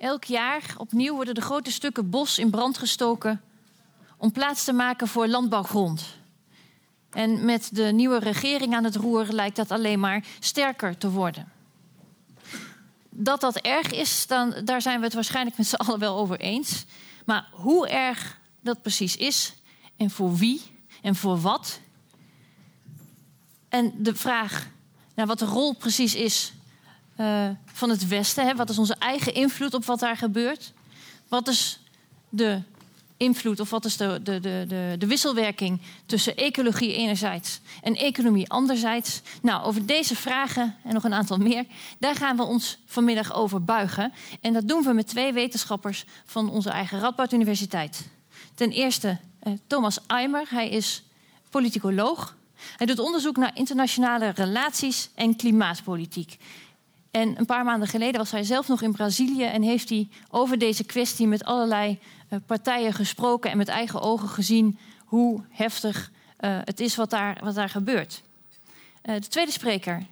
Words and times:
Elk 0.00 0.24
jaar 0.24 0.74
opnieuw 0.76 1.14
worden 1.14 1.34
de 1.34 1.40
grote 1.40 1.72
stukken 1.72 2.10
bos 2.10 2.38
in 2.38 2.50
brand 2.50 2.78
gestoken 2.78 3.40
om 4.16 4.32
plaats 4.32 4.64
te 4.64 4.72
maken 4.72 5.08
voor 5.08 5.28
landbouwgrond. 5.28 6.04
En 7.10 7.44
met 7.44 7.68
de 7.72 7.82
nieuwe 7.82 8.18
regering 8.18 8.74
aan 8.74 8.84
het 8.84 8.96
roer 8.96 9.26
lijkt 9.26 9.56
dat 9.56 9.70
alleen 9.70 10.00
maar 10.00 10.24
sterker 10.38 10.98
te 10.98 11.10
worden. 11.10 11.52
Dat 13.10 13.40
dat 13.40 13.56
erg 13.56 13.90
is, 13.90 14.26
dan, 14.26 14.54
daar 14.64 14.82
zijn 14.82 14.98
we 14.98 15.04
het 15.04 15.14
waarschijnlijk 15.14 15.56
met 15.56 15.66
z'n 15.66 15.74
allen 15.74 15.98
wel 15.98 16.16
over 16.16 16.40
eens. 16.40 16.84
Maar 17.24 17.48
hoe 17.52 17.88
erg 17.88 18.38
dat 18.60 18.82
precies 18.82 19.16
is 19.16 19.54
en 19.96 20.10
voor 20.10 20.36
wie 20.36 20.62
en 21.02 21.16
voor 21.16 21.40
wat. 21.40 21.80
En 23.68 23.92
de 23.96 24.14
vraag 24.14 24.66
naar 25.14 25.26
wat 25.26 25.38
de 25.38 25.44
rol 25.44 25.74
precies 25.74 26.14
is 26.14 26.52
uh, 27.20 27.48
van 27.64 27.90
het 27.90 28.08
Westen. 28.08 28.46
Hè? 28.46 28.54
Wat 28.54 28.70
is 28.70 28.78
onze 28.78 28.96
eigen 28.98 29.34
invloed 29.34 29.74
op 29.74 29.84
wat 29.84 30.00
daar 30.00 30.16
gebeurt? 30.16 30.72
Wat 31.28 31.48
is 31.48 31.80
de 32.28 32.62
invloed 33.16 33.60
of 33.60 33.70
wat 33.70 33.84
is 33.84 33.96
de, 33.96 34.20
de, 34.22 34.40
de, 34.40 34.94
de, 34.98 35.06
wisselwerking 35.06 35.80
tussen 36.06 36.36
ecologie 36.36 36.94
enerzijds 36.94 37.60
en 37.82 37.96
economie 37.96 38.50
anderzijds? 38.50 39.20
Nou, 39.42 39.64
over 39.64 39.86
deze 39.86 40.16
vragen 40.16 40.76
en 40.84 40.94
nog 40.94 41.04
een 41.04 41.14
aantal 41.14 41.36
meer, 41.36 41.64
daar 41.98 42.14
gaan 42.14 42.36
we 42.36 42.42
ons 42.42 42.78
vanmiddag 42.86 43.34
over 43.34 43.64
buigen. 43.64 44.12
En 44.40 44.52
dat 44.52 44.68
doen 44.68 44.82
we 44.82 44.92
met 44.92 45.08
twee 45.08 45.32
wetenschappers 45.32 46.04
van 46.24 46.50
onze 46.50 46.70
eigen 46.70 47.00
Radboud 47.00 47.32
Universiteit. 47.32 48.08
Ten 48.54 48.70
eerste 48.70 49.18
uh, 49.42 49.52
Thomas 49.66 49.98
Eimer, 50.06 50.46
hij 50.48 50.68
is 50.68 51.02
politicoloog. 51.50 52.36
Hij 52.76 52.86
doet 52.86 52.98
onderzoek 52.98 53.36
naar 53.36 53.56
internationale 53.56 54.28
relaties 54.28 55.10
en 55.14 55.36
klimaatpolitiek. 55.36 56.38
En 57.10 57.38
een 57.38 57.46
paar 57.46 57.64
maanden 57.64 57.88
geleden 57.88 58.20
was 58.20 58.30
hij 58.30 58.42
zelf 58.42 58.68
nog 58.68 58.82
in 58.82 58.92
Brazilië 58.92 59.44
en 59.44 59.62
heeft 59.62 59.88
hij 59.88 60.08
over 60.30 60.58
deze 60.58 60.84
kwestie 60.84 61.26
met 61.26 61.44
allerlei 61.44 61.98
uh, 62.30 62.38
partijen 62.46 62.92
gesproken 62.92 63.50
en 63.50 63.56
met 63.56 63.68
eigen 63.68 64.00
ogen 64.00 64.28
gezien 64.28 64.78
hoe 65.04 65.42
heftig 65.48 66.10
uh, 66.40 66.58
het 66.64 66.80
is 66.80 66.96
wat 66.96 67.10
daar, 67.10 67.40
wat 67.44 67.54
daar 67.54 67.68
gebeurt. 67.68 68.22
Uh, 69.02 69.14
de 69.14 69.28
tweede 69.28 69.52
spreker 69.52 70.06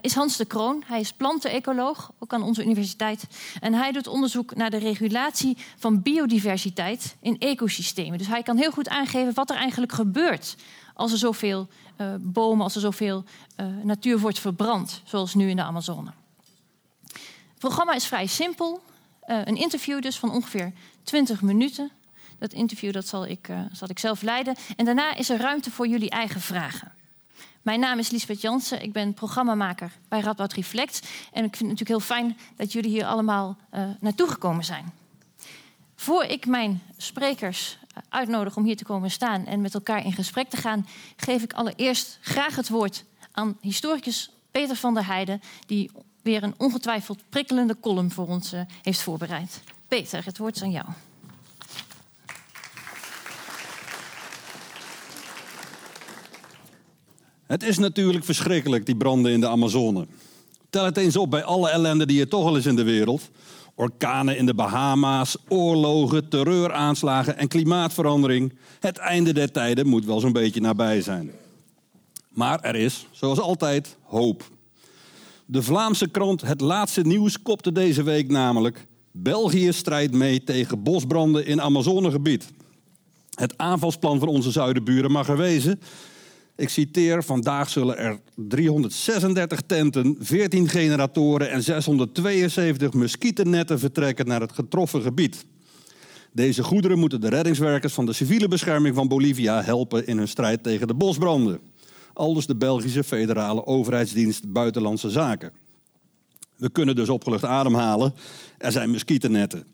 is 0.00 0.14
Hans 0.14 0.36
de 0.36 0.44
Kroon. 0.44 0.82
Hij 0.86 1.00
is 1.00 1.12
plantenecoloog, 1.12 2.12
ook 2.18 2.32
aan 2.32 2.42
onze 2.42 2.64
universiteit. 2.64 3.26
En 3.60 3.74
hij 3.74 3.92
doet 3.92 4.06
onderzoek 4.06 4.54
naar 4.54 4.70
de 4.70 4.76
regulatie 4.76 5.56
van 5.76 6.02
biodiversiteit 6.02 7.16
in 7.20 7.38
ecosystemen. 7.38 8.18
Dus 8.18 8.26
hij 8.26 8.42
kan 8.42 8.56
heel 8.56 8.70
goed 8.70 8.88
aangeven 8.88 9.34
wat 9.34 9.50
er 9.50 9.56
eigenlijk 9.56 9.92
gebeurt 9.92 10.56
als 10.94 11.12
er 11.12 11.18
zoveel 11.18 11.68
bomen, 12.20 12.64
als 12.64 12.74
er 12.74 12.80
zoveel 12.80 13.24
natuur 13.82 14.18
wordt 14.18 14.38
verbrand, 14.38 15.02
zoals 15.04 15.34
nu 15.34 15.48
in 15.48 15.56
de 15.56 15.62
Amazone. 15.62 16.12
Het 17.56 17.64
programma 17.64 17.94
is 17.94 18.06
vrij 18.06 18.26
simpel. 18.26 18.82
Uh, 19.26 19.40
een 19.44 19.56
interview 19.56 20.02
dus 20.02 20.18
van 20.18 20.30
ongeveer 20.30 20.72
20 21.02 21.42
minuten. 21.42 21.90
Dat 22.38 22.52
interview 22.52 22.92
dat 22.92 23.06
zal, 23.06 23.26
ik, 23.26 23.48
zal 23.72 23.90
ik 23.90 23.98
zelf 23.98 24.22
leiden. 24.22 24.54
En 24.76 24.84
daarna 24.84 25.14
is 25.14 25.30
er 25.30 25.40
ruimte 25.40 25.70
voor 25.70 25.86
jullie 25.86 26.10
eigen 26.10 26.40
vragen. 26.40 26.92
Mijn 27.62 27.80
naam 27.80 27.98
is 27.98 28.10
Lisbeth 28.10 28.40
Jansen. 28.40 28.82
Ik 28.82 28.92
ben 28.92 29.14
programmamaker 29.14 29.92
bij 30.08 30.20
Radboud 30.20 30.52
Reflect. 30.52 31.00
En 31.32 31.44
ik 31.44 31.56
vind 31.56 31.70
het 31.70 31.78
natuurlijk 31.80 31.88
heel 31.88 32.00
fijn 32.00 32.36
dat 32.56 32.72
jullie 32.72 32.90
hier 32.90 33.06
allemaal 33.06 33.56
uh, 33.74 33.84
naartoe 34.00 34.28
gekomen 34.28 34.64
zijn. 34.64 34.92
Voor 35.94 36.24
ik 36.24 36.46
mijn 36.46 36.82
sprekers 36.96 37.78
uitnodig 38.08 38.56
om 38.56 38.64
hier 38.64 38.76
te 38.76 38.84
komen 38.84 39.10
staan 39.10 39.46
en 39.46 39.60
met 39.60 39.74
elkaar 39.74 40.04
in 40.04 40.12
gesprek 40.12 40.48
te 40.48 40.56
gaan, 40.56 40.86
geef 41.16 41.42
ik 41.42 41.52
allereerst 41.52 42.18
graag 42.20 42.56
het 42.56 42.68
woord 42.68 43.04
aan 43.32 43.56
historicus 43.60 44.30
Peter 44.50 44.76
van 44.76 44.94
der 44.94 45.06
Heijden, 45.06 45.40
die 45.66 45.90
weer 46.26 46.42
een 46.42 46.54
ongetwijfeld 46.56 47.22
prikkelende 47.28 47.76
column 47.80 48.10
voor 48.10 48.26
ons 48.26 48.52
uh, 48.52 48.60
heeft 48.82 49.00
voorbereid. 49.00 49.62
Peter, 49.88 50.24
het 50.24 50.38
woord 50.38 50.56
is 50.56 50.62
aan 50.62 50.70
jou. 50.70 50.86
Het 57.46 57.62
is 57.62 57.78
natuurlijk 57.78 58.24
verschrikkelijk, 58.24 58.86
die 58.86 58.96
branden 58.96 59.32
in 59.32 59.40
de 59.40 59.48
Amazone. 59.48 60.06
Tel 60.70 60.84
het 60.84 60.96
eens 60.96 61.16
op 61.16 61.30
bij 61.30 61.44
alle 61.44 61.70
ellende 61.70 62.06
die 62.06 62.20
er 62.20 62.28
toch 62.28 62.46
al 62.46 62.56
is 62.56 62.66
in 62.66 62.76
de 62.76 62.82
wereld. 62.82 63.30
Orkanen 63.74 64.36
in 64.36 64.46
de 64.46 64.54
Bahama's, 64.54 65.36
oorlogen, 65.48 66.28
terreuraanslagen 66.28 67.38
en 67.38 67.48
klimaatverandering. 67.48 68.52
Het 68.80 68.98
einde 68.98 69.32
der 69.32 69.52
tijden 69.52 69.86
moet 69.86 70.04
wel 70.04 70.20
zo'n 70.20 70.32
beetje 70.32 70.60
nabij 70.60 71.00
zijn. 71.00 71.30
Maar 72.28 72.60
er 72.60 72.74
is, 72.74 73.06
zoals 73.10 73.40
altijd, 73.40 73.96
hoop. 74.02 74.54
De 75.48 75.62
Vlaamse 75.62 76.08
krant 76.08 76.40
Het 76.40 76.60
Laatste 76.60 77.00
Nieuws 77.00 77.42
kopte 77.42 77.72
deze 77.72 78.02
week 78.02 78.30
namelijk... 78.30 78.86
België 79.12 79.72
strijdt 79.72 80.12
mee 80.12 80.44
tegen 80.44 80.82
bosbranden 80.82 81.46
in 81.46 81.60
Amazonegebied. 81.60 82.52
Het 83.34 83.58
aanvalsplan 83.58 84.18
van 84.18 84.28
onze 84.28 84.50
zuidenburen 84.50 85.10
mag 85.10 85.28
er 85.28 85.36
wezen. 85.36 85.80
Ik 86.56 86.68
citeer, 86.68 87.24
vandaag 87.24 87.68
zullen 87.68 87.98
er 87.98 88.20
336 88.34 89.60
tenten, 89.66 90.16
14 90.20 90.68
generatoren 90.68 91.50
en 91.50 91.62
672 91.62 92.92
muskietennetten 92.92 93.78
vertrekken 93.78 94.26
naar 94.26 94.40
het 94.40 94.52
getroffen 94.52 95.02
gebied. 95.02 95.46
Deze 96.32 96.62
goederen 96.62 96.98
moeten 96.98 97.20
de 97.20 97.28
reddingswerkers 97.28 97.92
van 97.92 98.06
de 98.06 98.12
civiele 98.12 98.48
bescherming 98.48 98.94
van 98.94 99.08
Bolivia 99.08 99.62
helpen 99.62 100.06
in 100.06 100.18
hun 100.18 100.28
strijd 100.28 100.62
tegen 100.62 100.86
de 100.86 100.94
bosbranden 100.94 101.60
aldus 102.16 102.46
de 102.46 102.56
Belgische 102.56 103.04
federale 103.04 103.66
overheidsdienst 103.66 104.52
Buitenlandse 104.52 105.10
Zaken. 105.10 105.52
We 106.56 106.70
kunnen 106.70 106.94
dus 106.94 107.08
opgelucht 107.08 107.44
ademhalen. 107.44 108.14
Er 108.58 108.72
zijn 108.72 108.90
muskietennetten. 108.90 109.64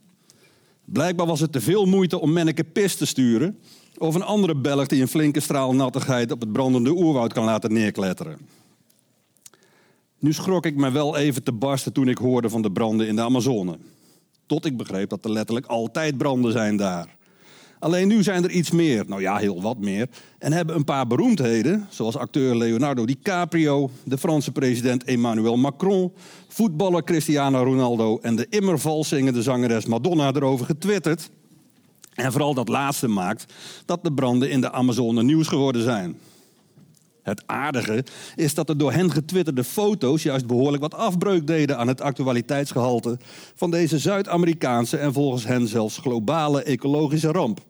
Blijkbaar 0.84 1.26
was 1.26 1.40
het 1.40 1.52
te 1.52 1.60
veel 1.60 1.84
moeite 1.84 2.20
om 2.20 2.32
Menneke 2.32 2.64
Pis 2.64 2.96
te 2.96 3.06
sturen... 3.06 3.58
of 3.98 4.14
een 4.14 4.22
andere 4.22 4.56
Belg 4.56 4.86
die 4.86 5.00
een 5.00 5.08
flinke 5.08 5.40
straal 5.40 5.74
nattigheid 5.74 6.32
op 6.32 6.40
het 6.40 6.52
brandende 6.52 6.90
oerwoud 6.90 7.32
kan 7.32 7.44
laten 7.44 7.72
neerkletteren. 7.72 8.38
Nu 10.18 10.32
schrok 10.32 10.66
ik 10.66 10.76
me 10.76 10.90
wel 10.90 11.16
even 11.16 11.42
te 11.42 11.52
barsten 11.52 11.92
toen 11.92 12.08
ik 12.08 12.18
hoorde 12.18 12.50
van 12.50 12.62
de 12.62 12.72
branden 12.72 13.06
in 13.06 13.16
de 13.16 13.22
Amazone. 13.22 13.78
Tot 14.46 14.64
ik 14.64 14.76
begreep 14.76 15.08
dat 15.08 15.24
er 15.24 15.30
letterlijk 15.30 15.66
altijd 15.66 16.18
branden 16.18 16.52
zijn 16.52 16.76
daar. 16.76 17.16
Alleen 17.82 18.08
nu 18.08 18.22
zijn 18.22 18.44
er 18.44 18.50
iets 18.50 18.70
meer, 18.70 19.04
nou 19.06 19.20
ja, 19.20 19.36
heel 19.36 19.62
wat 19.62 19.78
meer. 19.78 20.08
En 20.38 20.52
hebben 20.52 20.76
een 20.76 20.84
paar 20.84 21.06
beroemdheden, 21.06 21.86
zoals 21.90 22.16
acteur 22.16 22.56
Leonardo 22.56 23.04
DiCaprio, 23.04 23.90
de 24.04 24.18
Franse 24.18 24.52
president 24.52 25.04
Emmanuel 25.04 25.56
Macron, 25.56 26.12
voetballer 26.48 27.04
Cristiano 27.04 27.62
Ronaldo 27.62 28.18
en 28.18 28.36
de 28.36 28.46
immer 28.48 28.78
valzingende 28.78 29.42
zangeres 29.42 29.86
Madonna 29.86 30.32
erover 30.32 30.66
getwitterd. 30.66 31.30
En 32.14 32.32
vooral 32.32 32.54
dat 32.54 32.68
laatste 32.68 33.08
maakt 33.08 33.52
dat 33.84 34.04
de 34.04 34.12
branden 34.12 34.50
in 34.50 34.60
de 34.60 34.72
Amazone 34.72 35.22
nieuws 35.22 35.48
geworden 35.48 35.82
zijn. 35.82 36.16
Het 37.22 37.42
aardige 37.46 38.04
is 38.34 38.54
dat 38.54 38.66
de 38.66 38.76
door 38.76 38.92
hen 38.92 39.10
getwitterde 39.10 39.64
foto's 39.64 40.22
juist 40.22 40.46
behoorlijk 40.46 40.82
wat 40.82 40.94
afbreuk 40.94 41.46
deden 41.46 41.78
aan 41.78 41.88
het 41.88 42.00
actualiteitsgehalte 42.00 43.18
van 43.54 43.70
deze 43.70 43.98
Zuid-Amerikaanse 43.98 44.96
en 44.96 45.12
volgens 45.12 45.44
hen 45.44 45.68
zelfs 45.68 45.98
globale 45.98 46.62
ecologische 46.62 47.32
ramp. 47.32 47.60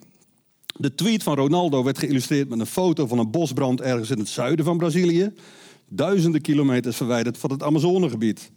De 0.77 0.95
tweet 0.95 1.23
van 1.23 1.37
Ronaldo 1.37 1.85
werd 1.85 1.99
geïllustreerd 1.99 2.49
met 2.49 2.61
een 2.61 2.67
foto 2.67 3.07
van 3.07 3.19
een 3.19 3.31
bosbrand 3.31 3.81
ergens 3.81 4.11
in 4.11 4.19
het 4.19 4.29
zuiden 4.29 4.65
van 4.65 4.79
Brazilië, 4.79 5.33
duizenden 5.89 6.41
kilometers 6.41 6.97
verwijderd 6.97 7.39
van 7.39 7.51
het 7.51 7.62
Amazonegebied. 7.62 8.51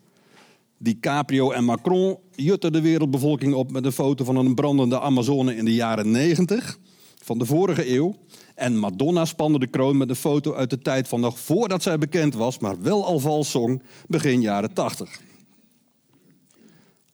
DiCaprio 0.77 1.51
en 1.51 1.63
Macron 1.63 2.17
jutten 2.35 2.71
de 2.71 2.81
wereldbevolking 2.81 3.53
op 3.53 3.71
met 3.71 3.85
een 3.85 3.91
foto 3.91 4.23
van 4.23 4.35
een 4.35 4.55
brandende 4.55 4.99
Amazone 4.99 5.55
in 5.55 5.65
de 5.65 5.73
jaren 5.73 6.11
90 6.11 6.79
van 7.25 7.37
de 7.37 7.45
vorige 7.45 7.89
eeuw. 7.93 8.15
En 8.55 8.77
Madonna 8.77 9.25
spande 9.25 9.59
de 9.59 9.67
kroon 9.67 9.97
met 9.97 10.09
een 10.09 10.15
foto 10.15 10.53
uit 10.53 10.69
de 10.69 10.79
tijd 10.79 11.07
van 11.07 11.19
nog 11.19 11.39
voordat 11.39 11.83
zij 11.83 11.97
bekend 11.97 12.33
was, 12.33 12.59
maar 12.59 12.81
wel 12.81 13.05
al 13.05 13.19
vals 13.19 13.51
zong, 13.51 13.81
begin 14.07 14.41
jaren 14.41 14.73
80. 14.73 15.19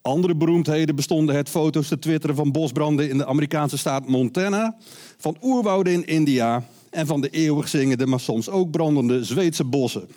Andere 0.01 0.35
beroemdheden 0.35 0.95
bestonden 0.95 1.35
het 1.35 1.49
foto's 1.49 1.87
te 1.87 1.99
twitteren 1.99 2.35
van 2.35 2.51
bosbranden 2.51 3.09
in 3.09 3.17
de 3.17 3.25
Amerikaanse 3.25 3.77
staat 3.77 4.07
Montana, 4.07 4.77
van 5.17 5.37
oerwouden 5.41 5.93
in 5.93 6.05
India 6.05 6.65
en 6.89 7.07
van 7.07 7.21
de 7.21 7.29
eeuwig 7.29 7.67
zingende, 7.67 8.05
maar 8.05 8.19
soms 8.19 8.49
ook 8.49 8.71
brandende 8.71 9.23
Zweedse 9.23 9.63
bossen. 9.63 10.07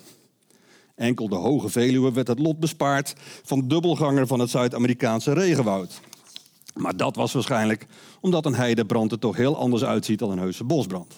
Enkel 0.95 1.29
de 1.29 1.35
Hoge 1.35 1.69
Veluwe 1.69 2.11
werd 2.11 2.27
het 2.27 2.39
lot 2.39 2.59
bespaard 2.59 3.13
van 3.43 3.67
dubbelganger 3.67 4.27
van 4.27 4.39
het 4.39 4.49
Zuid-Amerikaanse 4.49 5.33
regenwoud. 5.33 6.01
Maar 6.75 6.97
dat 6.97 7.15
was 7.15 7.33
waarschijnlijk 7.33 7.87
omdat 8.21 8.45
een 8.45 8.55
heidebrand 8.55 9.11
er 9.11 9.19
toch 9.19 9.35
heel 9.35 9.57
anders 9.57 9.83
uitziet 9.83 10.19
dan 10.19 10.31
een 10.31 10.37
heuse 10.37 10.63
bosbrand. 10.63 11.13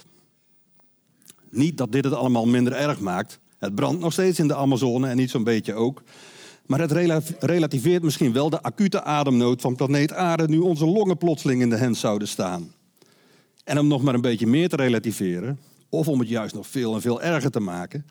Niet 1.50 1.78
dat 1.78 1.92
dit 1.92 2.04
het 2.04 2.14
allemaal 2.14 2.46
minder 2.46 2.74
erg 2.74 3.00
maakt. 3.00 3.40
Het 3.58 3.76
brandt 3.76 4.02
nog 4.02 4.14
steeds 4.14 4.40
in 4.40 4.48
de 4.48 4.56
Amazone 4.56 5.10
en 5.10 5.18
niet 5.18 5.30
zo'n 5.30 5.44
beetje 5.44 5.74
ook. 5.74 6.02
Maar 6.66 6.80
het 6.80 6.92
relativeert 7.40 8.04
misschien 8.04 8.34
wel 8.34 8.50
de 8.50 8.62
acute 8.62 9.04
ademnood 9.04 9.62
van 9.62 9.76
planeet 9.76 10.14
Aarde 10.14 10.48
nu 10.48 10.58
onze 10.58 10.86
longen 10.86 11.18
plotseling 11.18 11.62
in 11.62 11.70
de 11.70 11.76
hens 11.76 12.00
zouden 12.00 12.28
staan. 12.28 12.72
En 13.64 13.80
om 13.80 13.88
nog 13.88 14.02
maar 14.02 14.14
een 14.14 14.22
beetje 14.22 14.48
meer 14.48 14.70
te 14.70 14.76
relativeren, 14.76 15.60
of 15.90 16.08
om 16.08 16.20
het 16.20 16.30
juist 16.30 16.56
nog 16.56 16.68
veel 16.68 16.94
en 16.94 17.02
veel 17.02 17.22
erger 17.22 17.52
te 17.52 17.60
maken. 17.60 18.06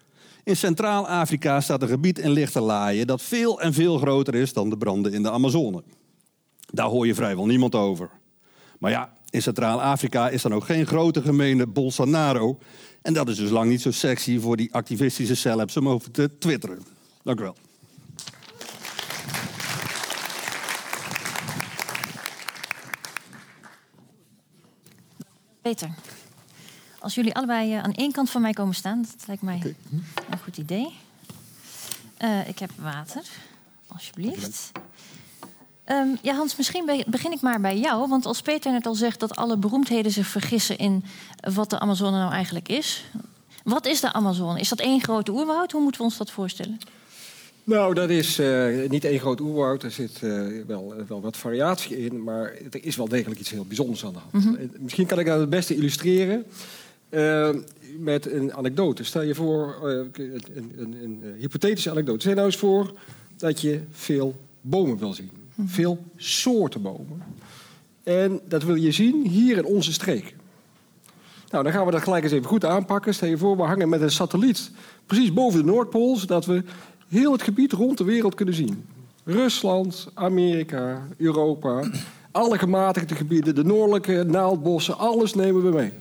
In 0.44 0.56
Centraal-Afrika 0.56 1.60
staat 1.60 1.82
een 1.82 1.88
gebied 1.88 2.18
in 2.18 2.30
lichte 2.30 2.60
laaien 2.60 3.06
dat 3.06 3.22
veel 3.22 3.60
en 3.60 3.72
veel 3.72 3.98
groter 3.98 4.34
is 4.34 4.52
dan 4.52 4.70
de 4.70 4.76
branden 4.76 5.12
in 5.12 5.22
de 5.22 5.30
Amazone. 5.30 5.82
Daar 6.66 6.86
hoor 6.86 7.06
je 7.06 7.14
vrijwel 7.14 7.46
niemand 7.46 7.74
over. 7.74 8.10
Maar 8.78 8.90
ja, 8.90 9.12
in 9.30 9.42
Centraal-Afrika 9.42 10.28
is 10.28 10.42
dan 10.42 10.54
ook 10.54 10.64
geen 10.64 10.86
grote 10.86 11.22
gemeente 11.22 11.66
Bolsonaro. 11.66 12.58
En 13.02 13.12
dat 13.12 13.28
is 13.28 13.36
dus 13.36 13.50
lang 13.50 13.70
niet 13.70 13.80
zo 13.80 13.90
sexy 13.90 14.38
voor 14.38 14.56
die 14.56 14.74
activistische 14.74 15.34
celebs 15.34 15.76
om 15.76 15.88
over 15.88 16.10
te 16.10 16.38
twitteren. 16.38 16.82
Dank 17.22 17.40
u 17.40 17.42
wel. 17.42 17.56
Peter, 25.62 25.90
als 26.98 27.14
jullie 27.14 27.34
allebei 27.34 27.72
eh, 27.72 27.82
aan 27.82 27.92
één 27.92 28.12
kant 28.12 28.30
van 28.30 28.42
mij 28.42 28.52
komen 28.52 28.74
staan, 28.74 29.02
dat 29.02 29.26
lijkt 29.26 29.42
mij 29.42 29.74
een 30.30 30.38
goed 30.38 30.56
idee. 30.56 30.94
Uh, 32.22 32.48
ik 32.48 32.58
heb 32.58 32.70
water, 32.78 33.22
alsjeblieft. 33.86 34.72
Um, 35.90 36.18
ja, 36.22 36.34
Hans, 36.34 36.56
misschien 36.56 37.04
begin 37.06 37.32
ik 37.32 37.40
maar 37.40 37.60
bij 37.60 37.78
jou. 37.78 38.08
Want 38.08 38.26
als 38.26 38.42
Peter 38.42 38.72
net 38.72 38.86
al 38.86 38.94
zegt 38.94 39.20
dat 39.20 39.36
alle 39.36 39.56
beroemdheden 39.56 40.12
zich 40.12 40.26
vergissen 40.26 40.78
in 40.78 41.04
wat 41.54 41.70
de 41.70 41.78
Amazone 41.78 42.18
nou 42.18 42.32
eigenlijk 42.32 42.68
is. 42.68 43.04
Wat 43.64 43.86
is 43.86 44.00
de 44.00 44.12
Amazone? 44.12 44.60
Is 44.60 44.68
dat 44.68 44.80
één 44.80 45.00
grote 45.00 45.32
oerwoud? 45.32 45.72
Hoe 45.72 45.82
moeten 45.82 46.00
we 46.00 46.06
ons 46.06 46.16
dat 46.16 46.30
voorstellen? 46.30 46.78
Nou, 47.64 47.94
dat 47.94 48.10
is 48.10 48.40
uh, 48.40 48.88
niet 48.88 49.04
één 49.04 49.18
groot 49.18 49.40
oerwoud. 49.40 49.82
Er 49.82 49.90
zit 49.90 50.20
uh, 50.22 50.46
wel, 50.66 50.94
wel 51.08 51.20
wat 51.20 51.36
variatie 51.36 51.98
in. 51.98 52.22
Maar 52.22 52.52
er 52.70 52.84
is 52.84 52.96
wel 52.96 53.08
degelijk 53.08 53.40
iets 53.40 53.50
heel 53.50 53.64
bijzonders 53.64 54.04
aan 54.04 54.12
de 54.12 54.18
hand. 54.18 54.32
Mm 54.32 54.54
-hmm. 54.54 54.70
Misschien 54.78 55.06
kan 55.06 55.18
ik 55.18 55.26
dat 55.26 55.40
het 55.40 55.50
beste 55.50 55.74
illustreren 55.74 56.44
uh, 57.10 57.48
met 57.98 58.32
een 58.32 58.54
anekdote. 58.54 59.04
Stel 59.04 59.22
je 59.22 59.34
voor, 59.34 59.78
een, 59.82 60.12
een, 60.54 60.72
een, 60.76 60.96
een, 61.02 61.34
hypothetische 61.38 61.90
anekdote. 61.90 62.20
Stel 62.20 62.34
nou 62.34 62.46
eens 62.46 62.56
voor 62.56 62.92
dat 63.36 63.60
je 63.60 63.80
veel 63.90 64.36
bomen 64.60 64.98
wil 64.98 65.12
zien. 65.12 65.30
Mhm. 65.56 65.68
Veel 65.68 66.04
soorten 66.16 66.82
bomen. 66.82 67.22
En 68.02 68.40
dat 68.48 68.62
wil 68.62 68.74
je 68.74 68.92
zien 68.92 69.26
hier 69.26 69.56
in 69.56 69.64
onze 69.64 69.92
streek. 69.92 70.34
Nou, 71.50 71.64
dan 71.64 71.72
gaan 71.72 71.86
we 71.86 71.92
dat 71.92 72.02
gelijk 72.02 72.24
eens 72.24 72.32
even 72.32 72.46
goed 72.46 72.64
aanpakken. 72.64 73.14
Stel 73.14 73.28
je 73.28 73.38
voor, 73.38 73.56
we 73.56 73.62
hangen 73.62 73.88
met 73.88 74.00
een 74.00 74.10
satelliet 74.10 74.70
precies 75.06 75.32
boven 75.32 75.58
de 75.58 75.64
Noordpool, 75.64 76.16
zodat 76.16 76.46
we 76.46 76.62
heel 77.08 77.32
het 77.32 77.42
gebied 77.42 77.72
rond 77.72 77.98
de 77.98 78.04
wereld 78.04 78.34
kunnen 78.34 78.54
zien. 78.54 78.84
Rusland, 79.24 80.08
Amerika, 80.14 81.06
Europa, 81.16 81.90
alle 82.30 82.58
gematigde 82.58 83.14
gebieden, 83.14 83.54
de 83.54 83.64
noordelijke 83.64 84.24
naaldbossen, 84.26 84.98
alles 84.98 85.34
nemen 85.34 85.62
we 85.62 85.70
mee. 85.70 85.92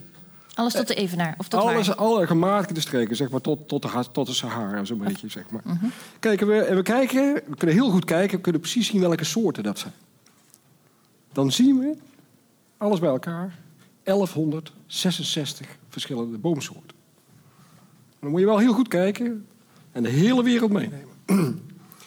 Alles 0.56 0.72
tot 0.72 0.88
de 0.88 0.94
Evenaar? 0.94 1.34
Of 1.38 1.48
tot 1.48 1.60
alles, 1.60 1.86
waar? 1.86 1.96
Alle 1.96 2.26
gematigde 2.26 2.80
streken, 2.80 3.16
zeg 3.16 3.30
maar, 3.30 3.40
tot, 3.40 3.68
tot, 3.68 3.82
de, 3.82 4.04
tot 4.12 4.26
de 4.26 4.32
Sahara, 4.32 4.84
zo'n 4.84 4.98
beetje, 4.98 5.28
zeg 5.28 5.50
maar. 5.50 5.62
Mhm. 5.64 5.86
Kijken 6.20 6.46
we, 6.46 6.60
en 6.60 6.76
we 6.76 6.82
kijken, 6.82 7.34
we 7.34 7.56
kunnen 7.56 7.76
heel 7.76 7.90
goed 7.90 8.04
kijken, 8.04 8.36
we 8.36 8.42
kunnen 8.42 8.60
precies 8.60 8.86
zien 8.86 9.00
welke 9.00 9.24
soorten 9.24 9.62
dat 9.62 9.78
zijn. 9.78 9.92
Dan 11.32 11.52
zien 11.52 11.78
we, 11.78 11.96
alles 12.76 12.98
bij 12.98 13.08
elkaar, 13.08 13.58
1166 14.02 15.66
verschillende 15.88 16.38
boomsoorten. 16.38 16.96
Dan 18.20 18.30
moet 18.30 18.40
je 18.40 18.46
wel 18.46 18.58
heel 18.58 18.74
goed 18.74 18.88
kijken 18.88 19.46
en 19.92 20.02
de 20.02 20.08
hele 20.08 20.42
wereld 20.42 20.72
meenemen. 20.72 21.60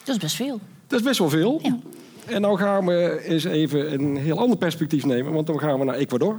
Dat 0.04 0.14
is 0.14 0.16
best 0.16 0.36
veel. 0.36 0.60
Dat 0.86 0.98
is 0.98 1.04
best 1.06 1.18
wel 1.18 1.28
veel. 1.28 1.58
Ja. 1.62 1.78
En 2.26 2.40
nou 2.40 2.58
gaan 2.58 2.86
we 2.86 3.20
eens 3.24 3.44
even 3.44 3.92
een 3.92 4.16
heel 4.16 4.38
ander 4.38 4.58
perspectief 4.58 5.04
nemen, 5.04 5.32
want 5.32 5.46
dan 5.46 5.58
gaan 5.60 5.78
we 5.78 5.84
naar 5.84 5.94
Ecuador 5.94 6.38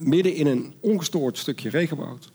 midden 0.00 0.34
in 0.34 0.46
een 0.46 0.74
ongestoord 0.80 1.38
stukje 1.38 1.68
regenwoud. 1.68 2.30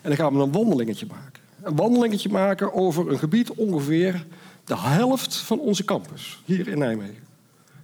En 0.00 0.08
dan 0.08 0.16
gaan 0.16 0.36
we 0.36 0.42
een 0.42 0.52
wandelingetje 0.52 1.06
maken. 1.06 1.42
Een 1.62 1.76
wandelingetje 1.76 2.28
maken 2.28 2.72
over 2.74 3.10
een 3.10 3.18
gebied 3.18 3.50
ongeveer 3.50 4.26
de 4.64 4.78
helft 4.78 5.36
van 5.36 5.58
onze 5.58 5.84
campus, 5.84 6.42
hier 6.44 6.68
in 6.68 6.78
Nijmegen. 6.78 7.26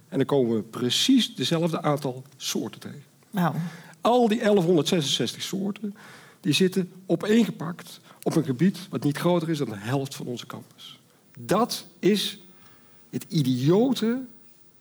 En 0.09 0.17
dan 0.17 0.25
komen 0.25 0.55
we 0.55 0.61
precies 0.61 1.35
dezelfde 1.35 1.81
aantal 1.81 2.23
soorten 2.37 2.79
tegen. 2.79 3.03
Wow. 3.29 3.55
Al 4.01 4.27
die 4.27 4.39
1166 4.39 5.41
soorten 5.41 5.95
die 6.39 6.53
zitten 6.53 6.91
opeengepakt 7.05 7.99
op 8.23 8.35
een 8.35 8.43
gebied 8.43 8.87
wat 8.89 9.03
niet 9.03 9.17
groter 9.17 9.49
is 9.49 9.57
dan 9.57 9.69
de 9.69 9.77
helft 9.77 10.15
van 10.15 10.25
onze 10.25 10.45
campus. 10.45 10.99
Dat 11.39 11.85
is 11.99 12.39
het 13.09 13.25
idiote 13.29 14.21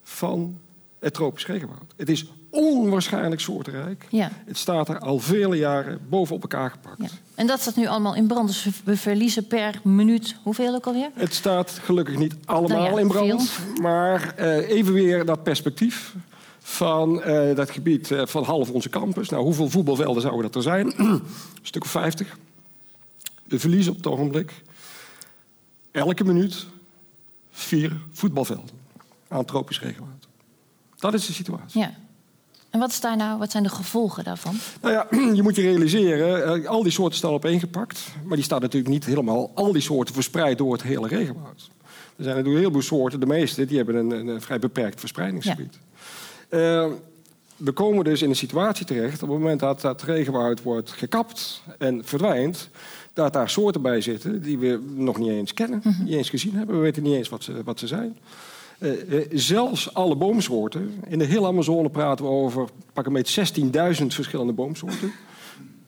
van 0.03 0.59
het 1.05 1.15
tropisch 1.15 1.47
regenwoud. 1.47 1.95
Het 1.97 2.09
is 2.09 2.27
onwaarschijnlijk 2.51 3.41
soortenrijk. 3.41 4.07
Ja. 4.11 4.31
Het 4.47 4.59
staat 4.59 4.89
er 4.89 4.99
al 4.99 5.19
vele 5.19 5.57
jaren 5.57 6.01
bovenop 6.09 6.43
elkaar 6.43 6.71
gepakt. 6.71 7.01
Ja. 7.01 7.09
En 7.35 7.47
dat 7.47 7.61
staat 7.61 7.77
nu 7.77 7.87
allemaal 7.87 8.15
in 8.15 8.27
brand. 8.27 8.49
Dus 8.49 8.69
we 8.85 8.97
verliezen 8.97 9.47
per 9.47 9.81
minuut 9.83 10.37
hoeveel 10.43 10.75
ook 10.75 10.87
alweer? 10.87 11.11
Het 11.15 11.35
staat 11.35 11.71
gelukkig 11.71 12.17
niet 12.17 12.35
allemaal 12.45 12.79
nou 12.79 12.95
ja, 12.95 13.01
in 13.01 13.09
brand. 13.09 13.51
Veel. 13.51 13.83
Maar 13.83 14.35
uh, 14.39 14.69
even 14.69 14.93
weer 14.93 15.25
dat 15.25 15.43
perspectief 15.43 16.15
van 16.59 17.23
uh, 17.27 17.57
dat 17.57 17.71
gebied 17.71 18.11
uh, 18.11 18.27
van 18.27 18.45
half 18.45 18.71
onze 18.71 18.89
campus. 18.89 19.29
Nou, 19.29 19.43
hoeveel 19.43 19.71
voetbalvelden 19.71 20.23
zouden 20.23 20.43
dat 20.43 20.55
er 20.55 20.63
zijn? 20.63 20.87
een 20.99 21.23
stuk 21.63 21.85
of 21.85 21.91
50. 21.91 22.39
We 23.45 23.59
verliezen 23.59 23.93
op 23.93 23.99
het 23.99 24.07
ogenblik 24.07 24.63
elke 25.91 26.25
minuut 26.25 26.67
vier 27.51 27.97
voetbalvelden 28.13 28.83
aan 29.29 29.45
tropisch 29.45 29.81
regenwoud. 29.81 30.14
Dat 31.05 31.15
is 31.15 31.27
de 31.27 31.33
situatie. 31.33 31.81
Ja. 31.81 31.95
En 32.71 32.81
wat, 32.81 32.91
is 32.91 33.01
daar 33.01 33.17
nou, 33.17 33.39
wat 33.39 33.51
zijn 33.51 33.63
de 33.63 33.69
gevolgen 33.69 34.25
daarvan? 34.25 34.57
Nou 34.81 34.95
ja, 34.95 35.07
je 35.39 35.43
moet 35.43 35.57
je 35.57 35.63
realiseren, 35.63 36.61
uh, 36.61 36.69
al 36.69 36.83
die 36.83 36.93
soorten 36.93 37.19
staan 37.19 37.31
opeengepakt. 37.31 38.07
Maar 38.25 38.37
die 38.37 38.45
staan 38.45 38.61
natuurlijk 38.61 38.93
niet 38.93 39.05
helemaal, 39.05 39.51
al 39.55 39.73
die 39.73 39.83
soorten 39.83 40.15
verspreid 40.15 40.59
door 40.59 40.73
het 40.73 40.83
hele 40.83 41.09
regenwoud. 41.09 41.71
Er 42.17 42.25
zijn 42.25 42.37
natuurlijk 42.37 42.65
heel 42.65 42.73
veel 42.73 42.83
soorten, 42.83 43.21
de 43.21 43.27
meeste, 43.27 43.65
die 43.65 43.77
hebben 43.77 43.95
een, 43.95 44.29
een 44.29 44.41
vrij 44.41 44.59
beperkt 44.59 45.01
verspreidingsgebied. 45.01 45.79
Ja. 46.51 46.85
Uh, 46.85 46.93
we 47.57 47.73
komen 47.73 48.05
dus 48.05 48.23
in 48.23 48.29
een 48.29 48.37
situatie 48.37 48.87
terecht, 48.87 49.23
op 49.23 49.29
het 49.29 49.39
moment 49.39 49.61
dat 49.61 49.81
dat 49.81 50.03
regenwoud 50.03 50.63
wordt 50.63 50.91
gekapt 50.91 51.63
en 51.79 52.05
verdwijnt, 52.05 52.69
dat 53.13 53.33
daar 53.33 53.51
soorten 53.51 53.83
bij 53.83 54.01
zitten 54.01 54.43
die 54.43 54.59
we 54.59 54.81
nog 54.95 55.19
niet 55.19 55.31
eens 55.31 55.55
kennen, 55.55 55.81
mm 55.85 55.93
-hmm. 55.93 56.05
niet 56.05 56.15
eens 56.15 56.31
gezien 56.31 56.55
hebben. 56.55 56.77
We 56.77 56.83
weten 56.83 57.03
niet 57.03 57.15
eens 57.15 57.29
wat 57.29 57.43
ze, 57.43 57.63
wat 57.65 57.79
ze 57.79 57.87
zijn. 57.87 58.17
Uh, 58.79 59.09
uh, 59.09 59.25
zelfs 59.33 59.95
alle 59.95 60.17
boomsoorten. 60.17 61.03
In 61.09 61.19
de 61.19 61.25
hele 61.25 61.47
Amazone 61.47 61.91
praten 61.91 62.25
we 62.25 62.31
over 62.31 62.69
pak 62.93 63.07
een 63.07 63.13
beetje 63.13 63.47
16.000 64.01 64.07
verschillende 64.07 64.53
boomsoorten. 64.53 65.13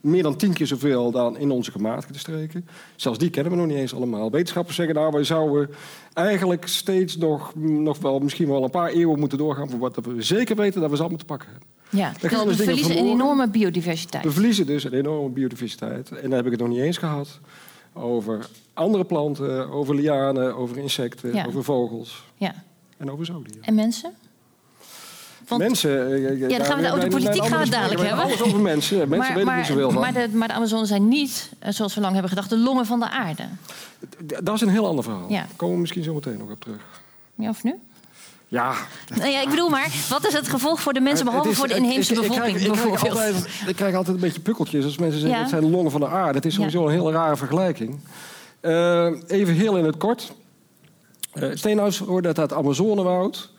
Meer 0.01 0.23
dan 0.23 0.37
tien 0.37 0.53
keer 0.53 0.67
zoveel 0.67 1.11
dan 1.11 1.39
in 1.39 1.51
onze 1.51 1.71
gematigde 1.71 2.19
streken. 2.19 2.67
Zelfs 2.97 3.19
die 3.19 3.31
kennen 3.31 3.53
we 3.53 3.59
nog 3.59 3.67
niet 3.67 3.77
eens 3.77 3.95
allemaal. 3.95 4.31
Wetenschappers 4.31 4.77
zeggen 4.77 4.95
nou, 4.95 5.13
we 5.13 5.25
zouden 5.25 5.71
eigenlijk 6.13 6.67
steeds 6.67 7.17
nog, 7.17 7.55
nog 7.55 7.99
wel, 7.99 8.19
misschien 8.19 8.49
wel 8.49 8.65
een 8.65 8.71
paar 8.71 8.89
eeuwen 8.89 9.19
moeten 9.19 9.39
doorgaan... 9.39 9.71
voor 9.71 9.79
wat 9.79 9.99
we 10.03 10.23
zeker 10.23 10.57
weten 10.57 10.81
dat 10.81 10.91
we 10.91 10.97
ze 10.97 11.03
allemaal 11.03 11.21
te 11.21 11.25
pakken 11.25 11.49
hebben. 11.49 11.69
Ja, 11.91 12.13
dus 12.21 12.31
we 12.31 12.45
dus 12.45 12.57
verliezen 12.57 12.99
een 12.99 13.07
enorme 13.07 13.49
biodiversiteit. 13.49 14.25
We 14.25 14.31
verliezen 14.31 14.67
dus 14.67 14.85
een 14.85 14.93
enorme 14.93 15.29
biodiversiteit. 15.29 16.11
En 16.11 16.23
dan 16.23 16.33
heb 16.33 16.45
ik 16.45 16.51
het 16.51 16.61
nog 16.61 16.69
niet 16.69 16.81
eens 16.81 16.99
gehad 16.99 17.41
over 17.93 18.49
andere 18.75 19.05
planten, 19.05 19.71
over 19.71 19.95
lianen, 19.95 20.57
over 20.57 20.79
insecten, 20.79 21.35
ja. 21.35 21.47
over 21.47 21.65
vogels. 21.65 22.25
Ja. 22.37 22.55
En 22.97 23.11
over 23.11 23.27
zoodieren. 23.27 23.63
En 23.63 23.75
mensen? 23.75 24.13
Want, 25.49 25.63
mensen. 25.63 26.21
Ja, 26.39 26.59
dan 26.59 26.67
gaan 26.67 26.81
we, 26.81 26.89
over 26.89 27.01
de 27.01 27.09
politiek 27.09 27.43
gaan 27.43 27.51
we 27.51 27.65
het 27.65 27.71
dadelijk 27.71 28.01
hebben. 28.01 28.25
Alles 28.25 28.43
over 28.43 28.61
mensen. 28.61 28.97
Mensen 28.97 29.19
maar, 29.19 29.29
weten 29.29 29.47
maar, 29.47 29.57
niet 29.57 29.67
zoveel 29.67 29.91
van. 29.91 30.01
Maar 30.01 30.13
de, 30.13 30.29
maar 30.33 30.49
de 30.49 30.55
Amazonen 30.55 30.87
zijn 30.87 31.09
niet, 31.09 31.51
zoals 31.69 31.95
we 31.95 32.01
lang 32.01 32.13
hebben 32.13 32.31
gedacht, 32.31 32.51
de 32.51 32.59
longen 32.59 32.87
van 32.87 33.01
de 33.01 33.09
aarde. 33.09 33.43
Dat 34.43 34.55
is 34.55 34.61
een 34.61 34.69
heel 34.69 34.87
ander 34.87 35.05
verhaal. 35.05 35.29
Ja. 35.29 35.37
Daar 35.37 35.49
komen 35.57 35.75
we 35.75 35.81
misschien 35.81 36.03
zo 36.03 36.15
meteen 36.15 36.39
nog 36.39 36.51
op 36.51 36.61
terug. 36.61 36.81
Ja, 37.35 37.49
of 37.49 37.65
nu? 37.65 37.75
Ja. 38.49 38.75
Nou 39.17 39.31
ja, 39.31 39.41
ik 39.41 39.49
bedoel 39.49 39.69
maar, 39.69 39.93
wat 40.09 40.27
is 40.27 40.33
het 40.33 40.49
gevolg 40.49 40.81
voor 40.81 40.93
de 40.93 41.01
mensen, 41.01 41.25
behalve 41.25 41.49
is, 41.49 41.57
voor 41.57 41.69
de 41.69 41.77
inheemse 41.77 42.15
ik, 42.15 42.21
bevolking? 42.21 42.57
Ik, 42.57 42.67
ik, 42.67 42.73
krijg 42.73 43.09
altijd, 43.09 43.49
ik 43.67 43.77
krijg 43.77 43.95
altijd 43.95 44.17
een 44.17 44.23
beetje 44.23 44.41
pukkeltjes 44.41 44.85
als 44.85 44.99
mensen 44.99 45.21
zeggen: 45.21 45.39
ja. 45.39 45.45
het 45.45 45.53
zijn 45.53 45.65
de 45.65 45.77
longen 45.77 45.91
van 45.91 46.01
de 46.01 46.09
aarde. 46.09 46.35
Het 46.35 46.45
is 46.45 46.55
sowieso 46.55 46.87
een 46.87 46.93
hele 46.93 47.13
rare 47.13 47.37
vergelijking. 47.37 48.01
Uh, 48.61 49.09
even 49.27 49.55
heel 49.55 49.77
in 49.77 49.85
het 49.85 49.97
kort. 49.97 50.33
Uh, 51.43 51.75
nou 51.75 51.81
eens 51.81 51.97
voor 51.97 52.23
dat 52.23 52.37
dat 52.37 52.53
Amazonewoud 52.53 53.51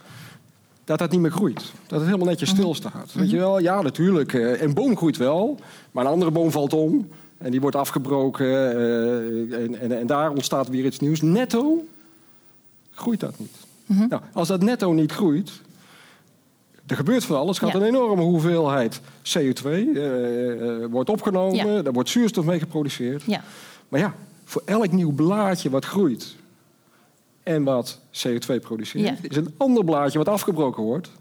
dat 0.88 1.00
dat 1.00 1.12
niet 1.12 1.20
meer 1.20 1.32
groeit. 1.32 1.72
Dat 1.88 2.00
het 2.00 2.06
helemaal 2.06 2.28
netjes 2.28 2.50
stilstaat. 2.50 2.94
Mm 2.94 3.02
-hmm. 3.12 3.22
Weet 3.22 3.30
je 3.30 3.38
wel? 3.38 3.60
Ja, 3.60 3.82
natuurlijk. 3.82 4.34
Uh, 4.34 4.62
een 4.62 4.74
boom 4.74 4.98
groeit 4.98 5.18
wel, 5.18 5.60
maar 5.92 6.06
een 6.06 6.12
andere 6.12 6.32
boom 6.32 6.52
valt 6.52 6.74
om. 6.74 7.10
En 7.38 7.52
die 7.52 7.62
wordt 7.62 7.76
afgebroken. 7.76 8.46
Uh, 8.46 9.64
en, 9.64 9.80
en, 9.80 9.98
en, 10.00 10.08
daar 10.08 10.30
ontstaat 10.30 10.68
weer 10.68 10.86
iets 10.86 11.00
nieuws. 11.00 11.22
Netto 11.22 11.86
groeit 12.94 13.20
dat 13.20 13.40
niet. 13.40 13.56
Mm 13.86 13.98
-hmm. 13.98 14.08
nou, 14.08 14.22
als 14.34 14.48
dat 14.48 14.64
netto 14.64 14.92
niet 14.92 15.12
groeit... 15.12 15.52
Er 16.86 16.96
gebeurt 16.96 17.26
van 17.26 17.38
alles. 17.38 17.58
Er 17.58 17.64
gaat 17.64 17.74
ja. 17.74 17.80
een 17.80 17.86
enorme 17.86 18.22
hoeveelheid 18.22 19.02
CO2 19.24 19.70
uh, 19.70 20.86
wordt 20.90 21.10
opgenomen. 21.10 21.56
Ja. 21.56 21.82
Daar 21.82 21.94
wordt 21.94 22.10
zuurstof 22.10 22.46
mee 22.46 22.60
geproduceerd. 22.60 23.24
Ja. 23.26 23.44
Maar 23.90 24.00
ja, 24.00 24.14
voor 24.44 24.62
elk 24.66 24.92
nieuw 24.92 25.12
blaadje 25.12 25.70
wat 25.70 25.86
groeit 25.86 26.36
en 27.48 27.63
wat 27.63 28.00
CO2 28.12 28.60
produceert, 28.62 29.04
Ja. 29.08 29.16
is 29.30 29.36
een 29.36 29.54
ander 29.58 29.84
blaadje 29.84 30.18
wat 30.18 30.27
afgebroken 30.27 30.84
wordt, 30.84 31.12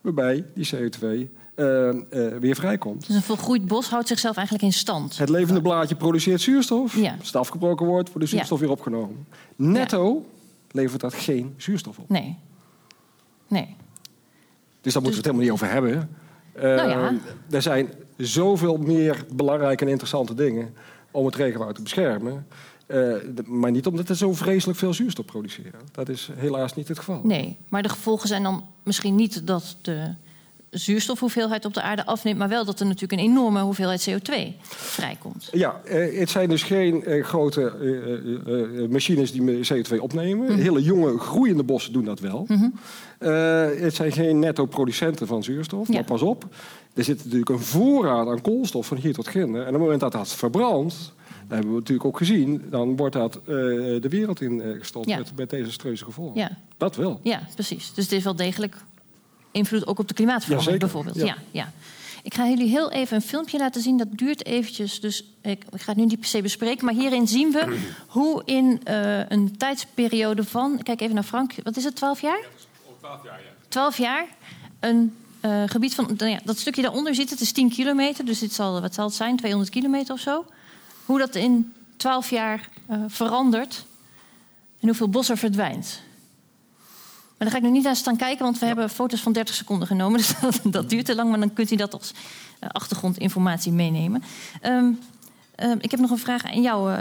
waarbij 0.00 0.44
die 0.54 0.68
CO2 0.74 1.04
uh, 1.06 1.88
uh, 2.12 2.36
weer 2.40 2.54
vrijkomt. 2.54 3.06
Dus 3.06 3.16
een 3.16 3.22
volgroeid 3.22 3.66
bos 3.66 3.88
houdt 3.88 4.08
zichzelf 4.08 4.36
eigenlijk 4.36 4.66
in 4.66 4.72
stand. 4.72 5.18
Het 5.18 5.28
levende 5.28 5.62
blaadje 5.62 5.94
produceert 5.94 6.40
zuurstof. 6.40 6.96
Ja. 6.96 7.14
Als 7.18 7.26
het 7.26 7.36
afgebroken 7.36 7.86
wordt, 7.86 8.12
wordt 8.12 8.30
de 8.30 8.36
zuurstof 8.36 8.60
weer 8.60 8.70
opgenomen. 8.70 9.26
Netto 9.56 10.26
levert 10.70 11.00
dat 11.00 11.14
geen 11.14 11.54
zuurstof 11.56 11.98
op. 11.98 12.08
Nee. 12.08 12.36
Nee. 13.48 13.76
Dus 14.80 14.92
daar 14.92 15.02
moeten 15.02 15.22
we 15.22 15.28
het 15.28 15.36
helemaal 15.36 15.42
niet 15.42 15.50
over 15.50 15.70
hebben. 15.70 15.92
Uh, 16.56 16.62
Nou 16.62 16.88
ja. 16.88 17.14
Er 17.50 17.62
zijn 17.62 17.92
zoveel 18.16 18.76
meer 18.76 19.24
belangrijke 19.34 19.84
en 19.84 19.90
interessante 19.90 20.34
dingen 20.34 20.74
om 21.16 21.26
het 21.26 21.34
regenwoud 21.34 21.74
te 21.74 21.82
beschermen. 21.82 22.46
Eh, 22.86 23.12
maar 23.46 23.70
niet 23.70 23.86
omdat 23.86 24.08
het 24.08 24.18
zo 24.18 24.32
vreselijk 24.32 24.78
veel 24.78 24.94
zuurstof 24.94 25.24
produceren. 25.24 25.80
Dat 25.92 26.08
is 26.08 26.30
helaas 26.36 26.74
niet 26.74 26.88
het 26.88 26.98
geval. 26.98 27.20
Nee, 27.24 27.56
maar 27.68 27.82
de 27.82 27.88
gevolgen 27.88 28.28
zijn 28.28 28.42
dan 28.42 28.64
misschien 28.82 29.14
niet 29.14 29.46
dat 29.46 29.76
de 29.82 30.14
zuurstofhoeveelheid 30.70 31.64
op 31.64 31.74
de 31.74 31.82
aarde 31.82 32.06
afneemt, 32.06 32.38
maar 32.38 32.48
wel 32.48 32.64
dat 32.64 32.80
er 32.80 32.86
natuurlijk 32.86 33.12
een 33.20 33.28
enorme 33.28 33.60
hoeveelheid 33.60 34.08
CO2 34.10 34.56
vrijkomt. 34.68 35.48
Ja, 35.52 35.80
eh, 35.84 36.18
het 36.18 36.30
zijn 36.30 36.48
dus 36.48 36.62
geen 36.62 37.04
eh, 37.04 37.24
grote 37.24 37.62
eh, 38.80 38.88
machines 38.90 39.32
die 39.32 39.42
me- 39.42 39.60
CO2 39.74 40.00
opnemen. 40.00 40.46
Mhm. 40.52 40.60
Hele 40.60 40.82
jonge, 40.82 41.18
groeiende 41.18 41.62
bossen 41.62 41.92
doen 41.92 42.04
dat 42.04 42.20
wel. 42.20 42.46
Eh, 43.18 43.68
het 43.80 43.94
zijn 43.94 44.12
geen 44.12 44.38
netto-producenten 44.38 45.26
van 45.26 45.42
zuurstof. 45.44 45.88
Ja. 45.88 45.94
Maar 45.94 46.04
pas 46.04 46.22
op, 46.22 46.44
er 46.96 47.04
zit 47.04 47.16
natuurlijk 47.24 47.50
een 47.50 47.58
voorraad 47.58 48.28
aan 48.28 48.40
koolstof 48.40 48.86
van 48.86 48.96
hier 48.96 49.12
tot 49.14 49.28
ginder. 49.28 49.60
En 49.60 49.66
op 49.66 49.72
het 49.72 49.82
moment 49.82 50.00
dat 50.00 50.12
dat 50.12 50.28
verbrandt, 50.34 50.94
dat 50.96 51.54
hebben 51.56 51.70
we 51.72 51.78
natuurlijk 51.78 52.08
ook 52.08 52.16
gezien... 52.16 52.62
dan 52.70 52.96
wordt 52.96 53.14
dat 53.14 53.36
eh, 53.36 53.42
de 53.46 54.06
wereld 54.10 54.40
in 54.40 54.62
eh, 54.62 54.78
gestopt 54.78 55.08
Ja. 55.08 55.18
met, 55.18 55.36
met 55.36 55.50
desastreuze 55.50 56.04
gevolgen. 56.04 56.40
Ja, 56.40 56.50
Dat 56.76 56.96
wel. 56.96 57.20
ja, 57.22 57.40
precies. 57.54 57.92
Dus 57.94 58.04
het 58.04 58.12
is 58.12 58.24
wel 58.24 58.36
degelijk 58.36 58.76
invloed 59.50 59.86
ook 59.86 59.98
op 59.98 60.08
de 60.08 60.14
klimaatverandering 60.14 60.78
bijvoorbeeld. 60.80 61.16
ja. 61.16 61.24
Ja. 61.24 61.36
Ja, 61.50 61.72
Ik 62.22 62.34
ga 62.34 62.46
jullie 62.48 62.68
heel 62.68 62.90
even 62.90 63.16
een 63.16 63.22
filmpje 63.22 63.58
laten 63.58 63.82
zien. 63.82 63.96
Dat 63.96 64.08
duurt 64.10 64.44
eventjes, 64.44 65.00
dus 65.00 65.24
ik, 65.42 65.64
ik 65.72 65.80
ga 65.80 65.92
het 65.92 65.96
nu 65.96 66.04
niet 66.04 66.20
per 66.20 66.28
se 66.28 66.42
bespreken. 66.42 66.84
Maar 66.84 66.94
hierin 66.94 67.28
zien 67.28 67.50
we 67.52 67.78
hoe 68.06 68.42
in 68.44 68.80
eh, 68.84 69.28
een 69.28 69.56
tijdsperiode 69.56 70.44
van... 70.44 70.80
Kijk 70.82 71.00
even 71.00 71.14
naar 71.14 71.24
Frank. 71.24 71.52
Wat 71.62 71.76
is 71.76 71.84
het, 71.84 71.96
12 71.96 72.20
jaar? 72.20 72.40
12 73.68 73.98
jaar. 73.98 74.26
Een 74.80 75.14
eh, 75.40 75.62
gebied 75.66 75.94
van... 75.94 76.14
nou 76.16 76.30
ja, 76.30 76.40
dat 76.44 76.58
stukje 76.58 76.82
daaronder 76.82 77.14
zit, 77.14 77.30
het 77.30 77.40
is 77.40 77.52
10 77.52 77.68
kilometer. 77.68 78.24
Dus 78.24 78.38
dit 78.38 78.52
zal, 78.52 78.80
wat 78.80 78.94
zal 78.94 79.04
het 79.04 79.14
zijn? 79.14 79.36
200 79.36 79.70
kilometer 79.72 80.14
of 80.14 80.20
zo. 80.20 80.44
Hoe 81.04 81.18
dat 81.18 81.34
in 81.34 81.72
12 81.96 82.30
jaar 82.30 82.68
eh, 82.86 82.98
verandert. 83.06 83.84
En 84.80 84.88
hoeveel 84.88 85.08
bos 85.08 85.28
er 85.28 85.38
verdwijnt. 85.38 86.00
Maar 87.26 87.48
daar 87.48 87.50
ga 87.50 87.56
ik 87.56 87.62
nu 87.62 87.70
niet 87.70 87.82
naar 87.82 87.96
staan 87.96 88.16
kijken, 88.16 88.44
want 88.44 88.58
we 88.58 88.66
hebben 88.66 88.90
foto's 88.90 89.20
van 89.20 89.32
30 89.32 89.54
seconden 89.54 89.88
genomen. 89.88 90.18
Dus 90.20 90.40
dat, 90.40 90.60
dat 90.64 90.90
duurt 90.90 91.04
te 91.04 91.14
lang, 91.14 91.30
maar 91.30 91.38
dan 91.38 91.52
kunt 91.52 91.70
u 91.70 91.76
dat 91.76 91.92
als 91.92 92.12
eh, 92.58 92.68
achtergrondinformatie 92.68 93.72
meenemen. 93.72 94.22
Ehm, 94.60 94.90
ehm, 95.54 95.76
ik 95.80 95.90
heb 95.90 96.00
nog 96.00 96.10
een 96.10 96.18
vraag 96.18 96.44
aan 96.44 96.62
jou, 96.62 96.96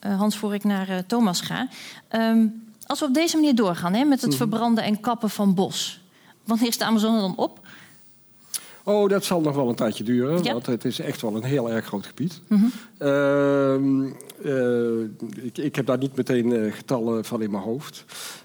Hans, 0.00 0.36
voor 0.36 0.54
ik 0.54 0.64
naar 0.64 1.06
Thomas 1.06 1.40
ga. 1.40 1.68
Ehm, 2.08 2.46
als 2.86 3.00
we 3.00 3.06
op 3.06 3.14
deze 3.14 3.36
manier 3.36 3.54
doorgaan 3.54 3.94
hè, 3.94 4.04
met 4.04 4.20
het 4.20 4.36
verbranden 4.36 4.84
en 4.84 5.00
kappen 5.00 5.30
van 5.30 5.54
bos, 5.54 6.03
wanneer 6.44 6.66
is 6.68 6.78
de 6.78 6.84
Amazone 6.84 7.20
dan 7.20 7.36
op? 7.36 7.60
Oh, 8.86 9.08
dat 9.08 9.24
zal 9.24 9.40
nog 9.40 9.54
wel 9.54 9.68
een 9.68 9.74
tijdje 9.74 10.04
duren, 10.04 10.42
Ja. 10.42 10.52
want 10.52 10.66
het 10.66 10.84
is 10.84 10.98
echt 11.00 11.20
wel 11.22 11.36
een 11.36 11.42
heel 11.44 11.70
erg 11.70 11.86
groot 11.86 12.06
gebied. 12.06 12.40
Mhm. 12.48 12.64
Ehm, 12.98 14.04
eh, 14.44 15.44
ik, 15.44 15.58
ik 15.58 15.76
heb 15.76 15.86
daar 15.86 15.98
niet 15.98 16.16
meteen 16.16 16.52
eh, 16.52 16.72
getallen 16.72 17.24
van 17.24 17.42
in 17.42 17.50
mijn 17.50 17.62
hoofd. 17.62 18.04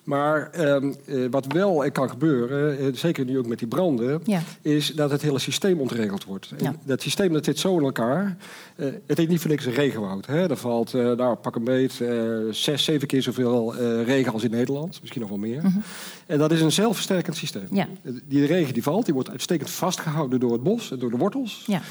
Maar 0.10 0.50
ehm, 0.52 0.94
eh, 1.06 1.16
wat 1.30 1.46
wel 1.54 1.92
kan 1.92 2.10
gebeuren, 2.10 2.80
eh, 2.80 2.86
zeker 2.94 3.26
nu 3.26 3.38
ook 3.38 3.48
met 3.48 3.60
die 3.60 3.68
branden, 3.68 4.22
Ja. 4.24 4.42
is 4.62 4.94
dat 4.96 5.12
het 5.12 5.22
hele 5.22 5.40
systeem 5.40 5.80
ontregeld 5.80 6.26
wordt. 6.26 6.54
Ja. 6.58 6.76
Dat 6.84 7.02
systeem 7.02 7.34
dat 7.34 7.46
zit 7.46 7.60
zo 7.60 7.78
in 7.78 7.84
elkaar. 7.84 8.38
Eh, 8.76 8.88
het 9.06 9.18
heet 9.18 9.30
niet 9.30 9.40
voor 9.40 9.50
niks 9.50 9.66
een 9.66 9.74
regenwoud. 9.74 10.26
Hè? 10.26 10.50
Er 10.50 10.58
valt, 10.58 10.94
nou, 10.94 11.36
pak 11.36 11.56
een 11.56 11.64
beet, 11.64 12.02
zes, 12.52 12.84
zeven 12.84 13.08
keer 13.08 13.22
zoveel 13.22 13.76
regen 14.04 14.34
als 14.34 14.44
in 14.44 14.52
Nederland. 14.52 14.98
Misschien 15.00 15.22
nog 15.22 15.30
wel 15.30 15.40
meer. 15.40 15.62
En 16.26 16.38
dat 16.38 16.52
is 16.52 16.62
een 16.62 16.72
zelfversterkend 16.72 17.36
systeem. 17.36 17.68
Mhm. 17.70 17.76
Ja. 17.76 17.88
Die 18.24 18.46
regen 18.46 18.74
die 18.74 18.84
valt, 18.84 19.06
die 19.06 19.14
wordt 19.14 19.30
uitstekend 19.30 19.70
vastgehouden 19.70 20.40
door 20.40 20.52
het 20.52 20.64
bos 20.64 20.92
en 20.92 21.00
door 21.00 21.12
de 21.12 21.18
wortels. 21.18 21.66
Ja. 21.68 21.82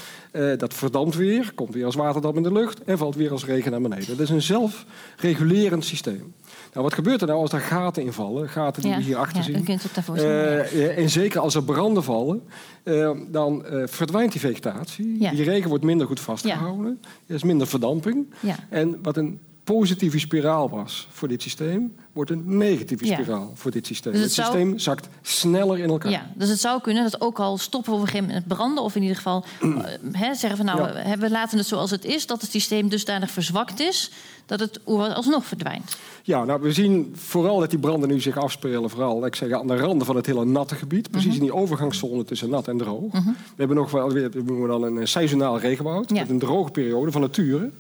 Dat 0.56 0.74
verdampt 0.74 1.16
weer, 1.16 1.52
komt 1.54 1.74
weer 1.74 1.84
als 1.84 1.94
waterdamp 1.94 2.36
in 2.36 2.42
de 2.42 2.52
lucht 2.52 2.84
en 2.84 2.98
valt 2.98 3.14
weer 3.14 3.30
als 3.30 3.44
regen 3.44 3.70
naar 3.70 3.80
beneden. 3.80 4.06
Dat 4.06 4.20
is 4.20 4.30
een 4.30 4.42
zelfregulerend 4.42 5.84
systeem. 5.84 6.34
Nou, 6.72 6.84
wat 6.84 6.94
gebeurt 6.94 7.20
er 7.20 7.26
nou 7.26 7.40
als 7.40 7.50
daar 7.50 7.60
gaten 7.60 8.02
invallen? 8.02 8.48
Gaten 8.48 8.82
die 8.82 8.90
ja. 8.90 8.96
we 8.96 9.02
hier 9.02 9.16
achter 9.16 9.36
ja, 9.36 9.42
zien. 9.42 9.56
u 9.56 9.62
kunt 9.62 9.82
het 9.82 9.94
daarvoor 9.94 10.18
zien. 10.18 10.26
ja. 10.28 10.32
Eh, 10.32 10.84
eh, 10.84 10.98
en 10.98 11.10
zeker 11.10 11.40
als 11.40 11.54
er 11.54 11.62
branden 11.64 12.04
vallen, 12.04 12.42
eh, 12.82 13.10
dan 13.28 13.64
verdwijnt 13.84 14.32
die 14.32 14.40
vegetatie. 14.40 15.20
Ja. 15.20 15.30
Die 15.30 15.44
regen 15.44 15.68
wordt 15.68 15.84
minder 15.84 16.06
goed 16.06 16.20
vastgehouden. 16.20 17.00
Er 17.26 17.34
is 17.34 17.42
minder 17.42 17.66
verdamping. 17.66 18.26
En 18.68 18.98
wat 19.02 19.16
een 19.16 19.40
positieve 19.64 20.18
spiraal 20.18 20.70
was 20.70 21.08
voor 21.10 21.28
dit 21.28 21.42
systeem, 21.42 21.94
wordt 22.12 22.30
een 22.30 22.42
negatieve 22.56 23.06
Ja. 23.06 23.14
spiraal 23.14 23.52
voor 23.54 23.70
dit 23.70 23.86
systeem. 23.86 24.12
Dus 24.12 24.20
het 24.20 24.30
het 24.36 24.44
zou- 24.46 24.56
systeem 24.56 24.78
zakt 24.78 25.08
sneller 25.22 25.78
in 25.78 25.88
elkaar. 25.88 26.10
Ja, 26.10 26.30
dus 26.34 26.48
het 26.48 26.60
zou 26.60 26.80
kunnen 26.80 27.02
dat 27.02 27.20
ook 27.20 27.38
al 27.38 27.58
stoppen 27.58 27.90
we 27.90 27.96
op 27.96 28.02
een 28.02 28.08
gegeven 28.08 28.28
moment 28.28 28.48
met 28.48 28.56
branden... 28.56 28.84
of 28.84 28.94
in 28.94 29.02
ieder 29.02 29.16
geval 29.16 29.44
hè, 30.12 30.34
zeggen 30.34 30.56
van 30.56 30.66
nou, 30.66 30.98
Ja. 31.08 31.16
we 31.18 31.30
laten 31.30 31.58
het 31.58 31.66
zoals 31.66 31.90
het 31.90 32.04
is... 32.04 32.26
dat 32.26 32.40
het 32.40 32.50
systeem 32.50 32.88
dusdanig 32.88 33.30
verzwakt 33.30 33.80
is 33.80 34.10
dat 34.48 34.60
het 34.60 34.80
oer- 34.86 35.12
alsnog 35.14 35.44
verdwijnt. 35.46 35.96
Ja, 36.22 36.44
nou, 36.44 36.60
we 36.60 36.72
zien 36.72 37.12
vooral 37.16 37.60
dat 37.60 37.70
die 37.70 37.78
branden 37.78 38.08
nu 38.08 38.20
zich 38.20 38.36
afspelen, 38.36 38.90
vooral 38.90 39.26
ik 39.26 39.34
zeg, 39.34 39.52
aan 39.52 39.66
de 39.66 39.76
randen 39.76 40.06
van 40.06 40.16
het 40.16 40.26
hele 40.26 40.44
natte 40.44 40.74
gebied. 40.74 41.10
Precies 41.10 41.26
Mhm. 41.34 41.36
in 41.36 41.42
die 41.42 41.54
overgangszone 41.54 42.24
tussen 42.24 42.50
nat 42.50 42.68
en 42.68 42.78
droog. 42.78 43.12
We 43.12 43.32
hebben 43.56 43.76
nog 43.76 43.90
wel 43.90 44.10
weer, 44.12 44.30
we 44.30 44.42
noemen 44.42 44.68
dan 44.68 44.82
een 44.82 44.98
eh, 44.98 45.04
seizonaal 45.06 45.58
regenwoud, 45.58 46.10
Ja. 46.10 46.20
met 46.20 46.30
een 46.30 46.38
droge 46.38 46.70
periode 46.70 47.10
van 47.12 47.20
nature. 47.20 47.70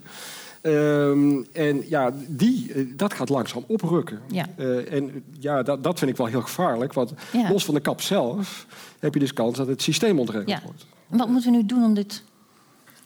Ehm, 0.60 1.42
en 1.52 1.88
ja, 1.88 2.12
die, 2.28 2.72
eh, 2.72 2.86
dat 2.96 3.12
gaat 3.14 3.28
langzaam 3.28 3.64
oprukken. 3.66 4.20
Ja. 4.30 4.46
Eh, 4.56 4.92
en 4.92 5.24
ja, 5.38 5.62
dat, 5.62 5.84
dat 5.84 5.98
vind 5.98 6.10
ik 6.10 6.16
wel 6.16 6.26
heel 6.26 6.40
gevaarlijk. 6.42 6.92
Want 6.92 7.12
Ja. 7.32 7.50
los 7.50 7.64
van 7.64 7.74
de 7.74 7.80
kap 7.80 8.00
zelf 8.00 8.66
heb 8.98 9.14
je 9.14 9.20
dus 9.20 9.32
kans 9.32 9.56
dat 9.56 9.66
het 9.66 9.82
systeem 9.82 10.18
ontregeld 10.18 10.48
Ja. 10.48 10.60
wordt. 10.64 10.86
En 11.10 11.18
wat 11.18 11.28
moeten 11.28 11.50
we 11.50 11.56
nu 11.56 11.66
doen 11.66 11.84
om 11.84 11.94
dit 11.94 12.22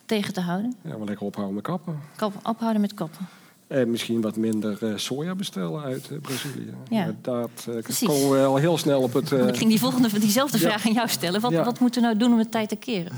tegen 0.06 0.32
te 0.34 0.40
houden? 0.40 0.74
Ja, 0.84 0.96
maar 0.96 1.06
lekker 1.06 1.26
ophouden 1.26 1.54
met 1.54 1.64
kappen. 1.64 2.00
Kap, 2.16 2.32
ophouden 2.42 2.80
met 2.80 2.94
kappen. 2.94 3.26
En 3.72 3.90
misschien 3.90 4.20
wat 4.20 4.36
minder 4.36 4.78
eh, 4.80 4.92
soja 4.96 5.34
bestellen 5.34 5.82
uit 5.82 6.08
eh, 6.10 6.18
Brazilië. 6.20 6.74
Ja. 6.90 7.14
Dat 7.22 7.50
eh, 7.68 7.78
Precies. 7.82 8.08
komen 8.08 8.30
we 8.30 8.44
al 8.44 8.56
heel 8.56 8.78
snel 8.78 9.00
op 9.02 9.12
het... 9.12 9.32
eh, 9.32 9.46
ik 9.48 9.56
ging 9.56 9.70
die 9.70 9.78
volgende, 9.78 10.18
diezelfde 10.20 10.58
Ja. 10.58 10.68
vraag 10.68 10.86
aan 10.86 10.92
jou 10.92 11.08
stellen. 11.08 11.40
Wat, 11.40 11.50
Ja. 11.50 11.64
wat 11.64 11.80
moeten 11.80 12.00
we 12.00 12.06
nou 12.06 12.18
doen 12.18 12.32
om 12.32 12.38
het 12.38 12.50
tijd 12.50 12.68
te 12.68 12.76
keren? 12.76 13.12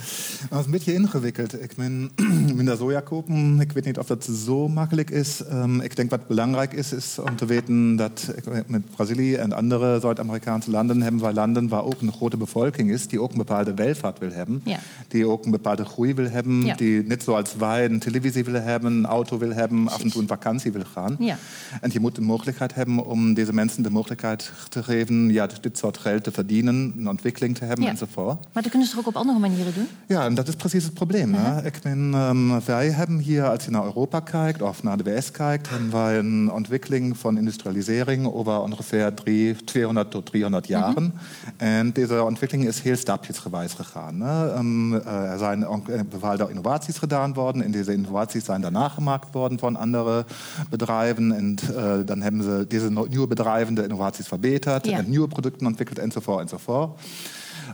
Dat 0.51 0.59
is 0.59 0.65
een 0.65 0.71
beetje 0.71 0.95
ingewikkeld. 0.95 1.63
Ik 1.63 1.73
ben 1.77 2.11
minder 2.57 2.77
soja 2.77 3.01
kopen. 3.01 3.61
Ik 3.61 3.73
weet 3.73 3.85
niet 3.85 3.99
of 3.99 4.07
dat 4.07 4.25
zo 4.47 4.69
makkelijk 4.69 5.11
is. 5.11 5.43
Um, 5.53 5.81
ik 5.81 5.97
denk 5.97 6.11
wat 6.11 6.27
belangrijk 6.27 6.73
is, 6.73 6.93
is 6.93 7.19
om 7.29 7.37
te 7.37 7.47
weten 7.47 7.97
dat 7.97 8.33
ik, 8.37 8.69
met 8.69 8.83
Brazilië 8.97 9.35
en 9.35 9.53
andere 9.53 10.01
Zuid-Amerikaanse 10.01 10.71
landen 10.71 11.03
hebben 11.03 11.21
wij 11.21 11.33
landen 11.33 11.69
waar 11.69 11.85
ook 11.85 12.01
een 12.01 12.13
grote 12.13 12.37
bevolking 12.37 12.91
is, 12.91 13.07
die 13.07 13.21
ook 13.21 13.31
een 13.31 13.39
bepaalde 13.39 13.75
welvaart 13.75 14.19
wil 14.19 14.31
hebben, 14.33 14.61
Ja. 14.65 14.79
die 15.09 15.29
ook 15.29 15.45
een 15.45 15.51
bepaalde 15.51 15.85
groei 15.85 16.15
wil 16.15 16.29
hebben, 16.31 16.65
Ja. 16.65 16.75
die 16.75 17.03
net 17.03 17.23
zoals 17.23 17.55
wij 17.57 17.85
een 17.85 17.99
televisie 17.99 18.45
willen 18.45 18.63
hebben, 18.65 18.93
een 18.93 19.07
auto 19.07 19.39
wil 19.39 19.53
hebben, 19.53 19.89
af 19.89 20.03
en 20.03 20.11
toe 20.11 20.21
een 20.21 20.27
vakantie 20.27 20.43
wil 20.53 20.83
gaan. 20.93 21.17
Ja. 21.19 21.37
En 21.81 21.91
je 21.93 22.01
moet 22.01 22.15
de 22.15 22.21
mogelijkheid 22.21 22.75
hebben 22.75 23.05
om 23.07 23.35
deze 23.35 23.53
mensen 23.53 23.83
de 23.83 23.91
mogelijkheid 23.91 24.53
te 24.69 24.83
geven, 24.83 25.31
ja, 25.33 25.49
dit 25.61 25.79
soort 25.79 25.99
geld 25.99 26.25
te 26.25 26.31
verdienen, 26.33 26.95
een 26.99 27.09
ontwikkeling 27.09 27.57
te 27.59 27.65
hebben 27.65 27.85
Ja. 27.85 27.91
enzovoort. 27.91 28.39
Maar 28.53 28.63
dat 28.63 28.71
kunnen 28.71 28.89
ze 28.89 28.95
toch 28.95 29.01
ook 29.07 29.15
op 29.15 29.17
andere 29.21 29.39
manieren 29.39 29.75
doen? 29.75 29.89
Ja, 30.09 30.25
en 30.25 30.35
dat 30.35 30.49
is 30.49 30.55
precies 30.55 30.85
het 30.85 30.95
probleem. 30.95 31.35
hè. 31.35 31.65
Ik 31.67 31.79
ben, 31.83 32.15
ähm, 32.15 32.61
wij 32.65 32.91
hebben 32.91 33.19
hier, 33.19 33.49
als 33.49 33.65
je 33.65 33.71
naar 33.71 33.85
Europa 33.85 34.21
kijkt 34.21 34.63
of 34.63 34.83
naar 34.83 34.97
de 34.97 35.05
VS 35.05 35.31
kijkt, 35.31 35.69
hebben 35.71 35.91
wij 35.91 36.19
een 36.19 36.51
ontwikkeling 36.53 37.17
van 37.17 37.39
industrialisering 37.39 38.27
over 38.33 38.61
ongeveer 38.61 39.15
drie- 39.15 39.65
200 39.65 40.11
tot 40.11 40.27
300 40.27 40.67
jaren. 40.67 41.15
En 41.57 41.93
deze 41.93 42.23
ontwikkeling 42.23 42.69
is 42.69 42.81
heel 42.81 42.97
stapjesgewijs 42.97 43.73
gegaan. 43.73 44.21
Hè. 44.21 44.55
Ähm, 44.55 44.95
äh, 44.95 45.07
er 45.33 45.39
zijn 45.39 45.67
bepaalde 46.11 46.47
innovaties 46.49 46.99
gedaan 46.99 47.33
worden 47.35 47.63
en 47.63 47.71
deze 47.71 47.93
innovaties 47.93 48.45
zijn 48.45 48.61
daarna 48.61 48.89
gemaakt 48.89 49.33
worden 49.33 49.59
van 49.59 49.77
andere 49.77 50.25
bedrijven. 50.71 51.33
En 51.33 51.57
eh, 51.77 51.93
dan 52.05 52.21
hebben 52.21 52.43
ze 52.43 52.65
deze 52.69 52.91
nieuwe 53.09 53.27
bedrijven 53.27 53.75
de 53.75 53.83
innovaties 53.83 54.27
verbeterd 54.27 54.87
Ja. 54.87 54.99
en 54.99 55.11
nieuwe 55.11 55.29
producten 55.29 55.67
ontwikkeld 55.67 55.99
enzovoort 55.99 56.41
enzovoort. 56.41 57.01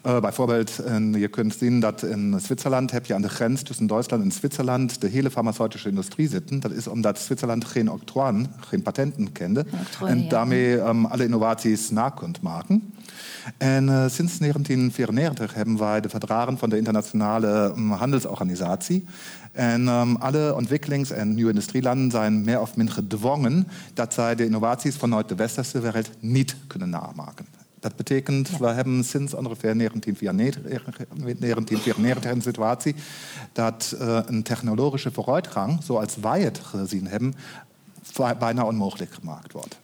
Äh, 0.03 0.21
bijvoorbeeld, 0.21 0.79
en 0.79 1.13
je 1.13 1.29
kunt 1.29 1.55
zien 1.59 1.81
dat 1.81 2.03
in 2.03 2.41
Zwitserland 2.43 2.91
heb 2.91 3.07
je 3.07 3.15
aan 3.15 3.23
de 3.23 3.29
grens 3.29 3.63
tussen 3.63 3.87
Duitsland 3.87 4.23
en 4.23 4.33
Zwitserland 4.33 5.01
de 5.01 5.09
hele 5.09 5.31
farmaceutische 5.31 5.89
industrie 5.89 6.29
zitten. 6.29 6.61
Dat 6.61 6.71
is 6.71 6.87
omdat 6.87 7.19
Zwitserland 7.19 7.65
geen 7.65 7.91
octroien, 7.91 8.47
geen 8.61 8.83
patenten 8.83 9.33
kende. 9.33 9.67
Octrooien, 9.81 10.17
en 10.17 10.23
ja. 10.23 10.29
daarmee 10.29 10.81
ähm, 10.81 11.05
alle 11.05 11.25
innovaties 11.25 11.91
na 11.91 12.09
kunt 12.09 12.41
maken. 12.41 12.93
En 13.57 13.89
eh, 13.89 13.95
sinds 13.95 14.39
1994 14.39 15.55
hebben 15.55 15.79
wij 15.79 16.01
de 16.01 16.09
verdragen 16.09 16.59
van 16.59 16.69
de 16.69 16.77
internationale 16.77 17.73
ähm, 17.77 17.91
handelsorganisatie. 17.91 19.05
En 19.53 19.89
ähm, 19.89 20.17
alle 20.17 20.55
ontwikkelings- 20.55 21.11
en 21.11 21.35
nieuwe 21.35 21.51
industrielanden 21.51 22.11
zijn 22.11 22.45
meer 22.45 22.61
of 22.61 22.77
minder 22.77 22.95
gedwongen 22.95 23.69
dat 23.95 24.15
zij 24.15 24.35
de 24.35 24.45
innovaties 24.45 24.97
vanuit 24.97 25.29
de 25.29 25.35
westerse 25.35 25.81
wereld 25.81 26.11
niet 26.21 26.57
kunnen 26.67 26.91
namaken. 26.91 27.47
Dat 27.81 27.97
betekent, 27.97 28.49
Ja. 28.49 28.59
we 28.59 28.67
hebben 28.67 29.05
sinds 29.05 29.35
ongeveer 29.35 29.77
1994, 29.77 31.07
1994 31.09 32.31
een 32.31 32.43
situatie 32.43 32.95
dat 33.53 33.97
eh, 33.99 34.19
een 34.27 34.43
technologische 34.43 35.11
vooruitgang, 35.11 35.83
zoals 35.83 36.17
wij 36.17 36.41
het 36.43 36.59
gezien 36.59 37.07
hebben, 37.07 37.35
bijna 38.39 38.65
onmogelijk 38.65 39.13
gemaakt 39.15 39.53
wordt. 39.53 39.79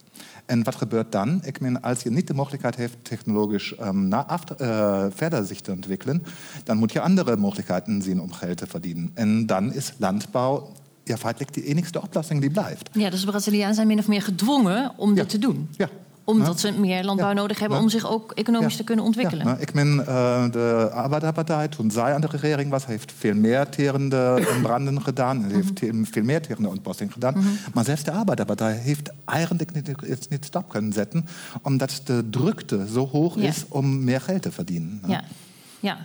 En 0.47 0.63
wat 0.63 0.75
gebeurt 0.75 1.11
dan? 1.11 1.39
Ik 1.43 1.59
meen, 1.59 1.81
als 1.81 2.01
je 2.01 2.09
niet 2.09 2.27
de 2.27 2.33
mogelijkheid 2.33 2.75
heeft 2.75 2.97
technologisch 3.01 3.77
af, 4.09 4.43
uh, 4.61 5.05
verder 5.09 5.45
zich 5.45 5.61
te 5.61 5.71
ontwikkelen, 5.71 6.23
dan 6.63 6.77
moet 6.77 6.91
je 6.91 7.01
andere 7.01 7.37
mogelijkheden 7.37 8.01
zien 8.01 8.21
om 8.21 8.31
geld 8.31 8.57
te 8.57 8.67
verdienen. 8.67 9.11
En 9.13 9.45
dan 9.45 9.73
is 9.73 9.93
landbouw 9.97 10.71
ja, 11.03 11.17
feitelijk 11.17 11.53
de 11.53 11.63
enigste 11.63 12.01
oplossing 12.01 12.41
die 12.41 12.49
blijft. 12.49 12.89
Ja, 12.91 13.09
dus 13.09 13.19
de 13.19 13.25
Brazilianen 13.25 13.75
zijn 13.75 13.87
min 13.87 13.99
of 13.99 14.07
meer 14.07 14.21
gedwongen 14.21 14.91
om 14.97 15.15
dit 15.15 15.29
te 15.29 15.39
doen. 15.39 15.69
Ja, 15.77 15.89
omdat 16.27 16.59
ze 16.59 16.71
meer 16.71 17.03
landbouw 17.03 17.33
nodig 17.33 17.59
hebben 17.59 17.79
om 17.79 17.89
zich 17.89 18.09
ook 18.11 18.31
economisch 18.31 18.75
te 18.75 18.83
kunnen 18.83 19.05
ontwikkelen. 19.05 19.47
Ja, 19.47 19.57
ik 19.57 19.73
meen, 19.73 19.95
uh, 19.99 20.51
de 20.51 20.89
Arbeiderpartij, 20.93 21.67
toen 21.67 21.91
zij 21.91 22.13
aan 22.13 22.21
de 22.21 22.27
regering 22.27 22.69
was, 22.69 22.85
heeft 22.85 23.11
veel 23.17 23.35
meer 23.35 23.69
terende 23.69 24.43
branden 24.61 25.01
gedaan. 25.01 25.37
Mm 25.37 25.45
heeft 25.47 25.79
veel 26.11 26.23
meer 26.23 26.41
terende 26.41 26.69
ontbossing 26.69 27.13
gedaan. 27.13 27.33
Mm 27.37 27.41
-hmm. 27.41 27.57
Maar 27.73 27.83
zelfs 27.83 28.03
de 28.03 28.11
Arbeiderpartij 28.11 28.73
heeft 28.73 29.11
eigenlijk 29.25 29.73
niet, 29.73 30.29
niet 30.29 30.45
stap 30.45 30.69
kunnen 30.69 30.93
zetten, 30.93 31.25
omdat 31.61 32.01
de 32.03 32.29
drukte 32.29 32.87
zo 32.93 33.07
hoog 33.07 33.35
is 33.35 33.65
om 33.67 34.03
meer 34.03 34.21
geld 34.21 34.41
te 34.41 34.51
verdienen. 34.51 35.01
Ja, 35.07 35.23
ja. 35.79 35.97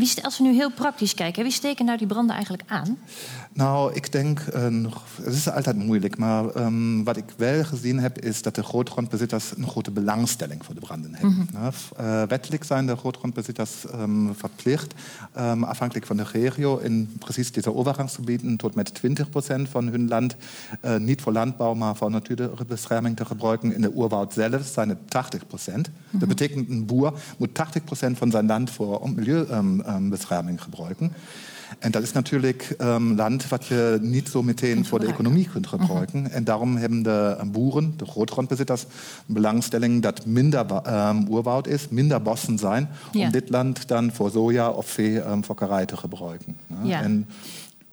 Wie, 0.00 0.24
als 0.24 0.38
we 0.38 0.44
nu 0.44 0.54
heel 0.54 0.70
praktisch 0.70 1.14
kijken, 1.14 1.42
wie 1.42 1.52
steken 1.52 1.84
nou 1.84 1.98
die 1.98 2.06
branden 2.06 2.34
eigenlijk 2.34 2.62
aan? 2.66 2.98
Nou, 3.52 3.94
ik 3.94 4.12
denk, 4.12 4.40
uh, 4.40 4.92
het 5.22 5.34
is 5.34 5.50
altijd 5.50 5.76
moeilijk, 5.76 6.18
maar 6.18 6.56
um, 6.56 7.04
wat 7.04 7.16
ik 7.16 7.24
wel 7.36 7.64
gezien 7.64 7.98
heb, 7.98 8.18
is 8.18 8.42
dat 8.42 8.54
de 8.54 8.62
grootgrondbezitters 8.62 9.52
een 9.56 9.68
grote 9.68 9.90
belangstelling 9.90 10.64
voor 10.64 10.74
de 10.74 10.80
branden 10.80 11.14
hebben. 11.14 11.30
Mm 11.30 11.48
-hmm. 11.52 11.70
uh, 12.00 12.22
wettelijk 12.22 12.64
zijn 12.64 12.86
de 12.86 12.96
grootgrondbezitters 12.96 13.84
um, 13.94 14.34
verplicht, 14.36 14.94
um, 15.38 15.64
afhankelijk 15.64 16.06
van 16.06 16.16
de 16.16 16.24
regio, 16.32 16.78
in 16.78 17.16
precies 17.18 17.52
deze 17.52 17.74
overgangsgebieden 17.74 18.56
tot 18.56 18.74
met 18.74 19.00
20% 19.06 19.70
van 19.70 19.88
hun 19.88 20.08
land 20.08 20.36
uh, 20.84 20.96
niet 20.96 21.20
voor 21.20 21.32
landbouw, 21.32 21.74
maar 21.74 21.96
voor 21.96 22.10
natuurbescherming 22.10 23.16
te 23.16 23.24
gebruiken. 23.24 23.74
In 23.74 23.80
de 23.80 23.92
oerwoud 23.94 24.32
zelf 24.32 24.66
zijn 24.66 24.88
het 24.88 25.10
80 25.10 25.42
Mm 25.50 25.84
-hmm. 26.10 26.18
Dat 26.18 26.28
betekent, 26.28 26.70
een 26.70 26.86
boer 26.86 27.12
moet 27.38 27.48
80% 27.48 27.52
van 28.12 28.30
zijn 28.30 28.46
land 28.46 28.70
voor 28.70 29.00
milieubescherming 29.92 30.62
gebruiken. 30.62 31.12
En 31.78 31.90
dat 31.90 32.02
is 32.02 32.12
natuurlijk 32.12 32.74
um, 32.78 33.16
land 33.16 33.48
wat 33.48 33.66
je 33.66 33.98
niet 34.00 34.28
zo 34.28 34.42
meteen 34.42 34.86
voor 34.86 34.98
de 35.00 35.06
economie 35.06 35.48
kunt 35.48 35.66
gebruiken. 35.66 36.30
En 36.30 36.44
daarom 36.44 36.76
hebben 36.76 37.02
de 37.02 37.36
boeren, 37.52 37.94
de 37.96 38.06
grootgrondbezitters, 38.06 38.84
belangstelling 39.26 40.02
dat 40.02 40.26
minder 40.26 40.66
um, 40.86 41.26
oerwoud 41.28 41.66
is, 41.66 41.88
minder 41.88 42.22
bossen 42.22 42.58
zijn, 42.58 42.88
om 43.12 43.20
ja. 43.20 43.30
dit 43.30 43.50
land 43.50 43.88
dan 43.88 44.12
voor 44.12 44.30
soja 44.30 44.70
of 44.70 44.86
veefokkerij 44.86 45.80
um, 45.80 45.86
te 45.86 45.96
gebruiken. 45.96 46.56
Ja. 46.82 47.02
En 47.02 47.28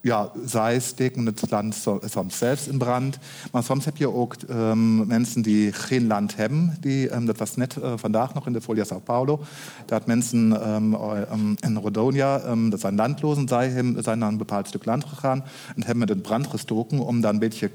ja, 0.07 0.31
zij 0.45 0.79
steken 0.79 1.25
het 1.25 1.51
land 1.51 1.87
soms 2.05 2.37
zelfs 2.37 2.67
in 2.67 2.77
brand. 2.77 3.17
Maar 3.51 3.63
soms 3.63 3.85
heb 3.85 3.97
je 3.97 4.13
ook 4.13 4.35
um, 4.49 5.07
mensen 5.07 5.41
die 5.41 5.73
geen 5.73 6.07
land 6.07 6.35
hebben. 6.35 6.77
Die, 6.79 7.13
um, 7.13 7.25
dat 7.25 7.37
was 7.37 7.55
net 7.55 7.75
uh, 7.75 7.93
vandaag 7.95 8.33
nog 8.33 8.45
in 8.45 8.53
de 8.53 8.61
Folia 8.61 8.83
Sao 8.83 8.99
Paulo. 8.99 9.41
Dat 9.85 10.05
mensen 10.05 10.69
um, 10.71 11.55
in 11.59 11.77
Rodonia, 11.77 12.55
dat 12.69 12.79
zijn 12.79 12.95
landlozen, 12.95 13.47
zij 13.47 13.93
zijn 13.97 14.19
naar 14.19 14.29
een 14.29 14.37
bepaald 14.37 14.67
stuk 14.67 14.85
land 14.85 15.05
gegaan 15.05 15.43
en 15.75 15.83
hebben 15.83 15.97
met 15.97 16.09
het 16.09 16.21
brand 16.21 16.47
gestoken 16.47 16.99
om 16.99 17.21
dan 17.21 17.33
een 17.33 17.39
beetje 17.39 17.67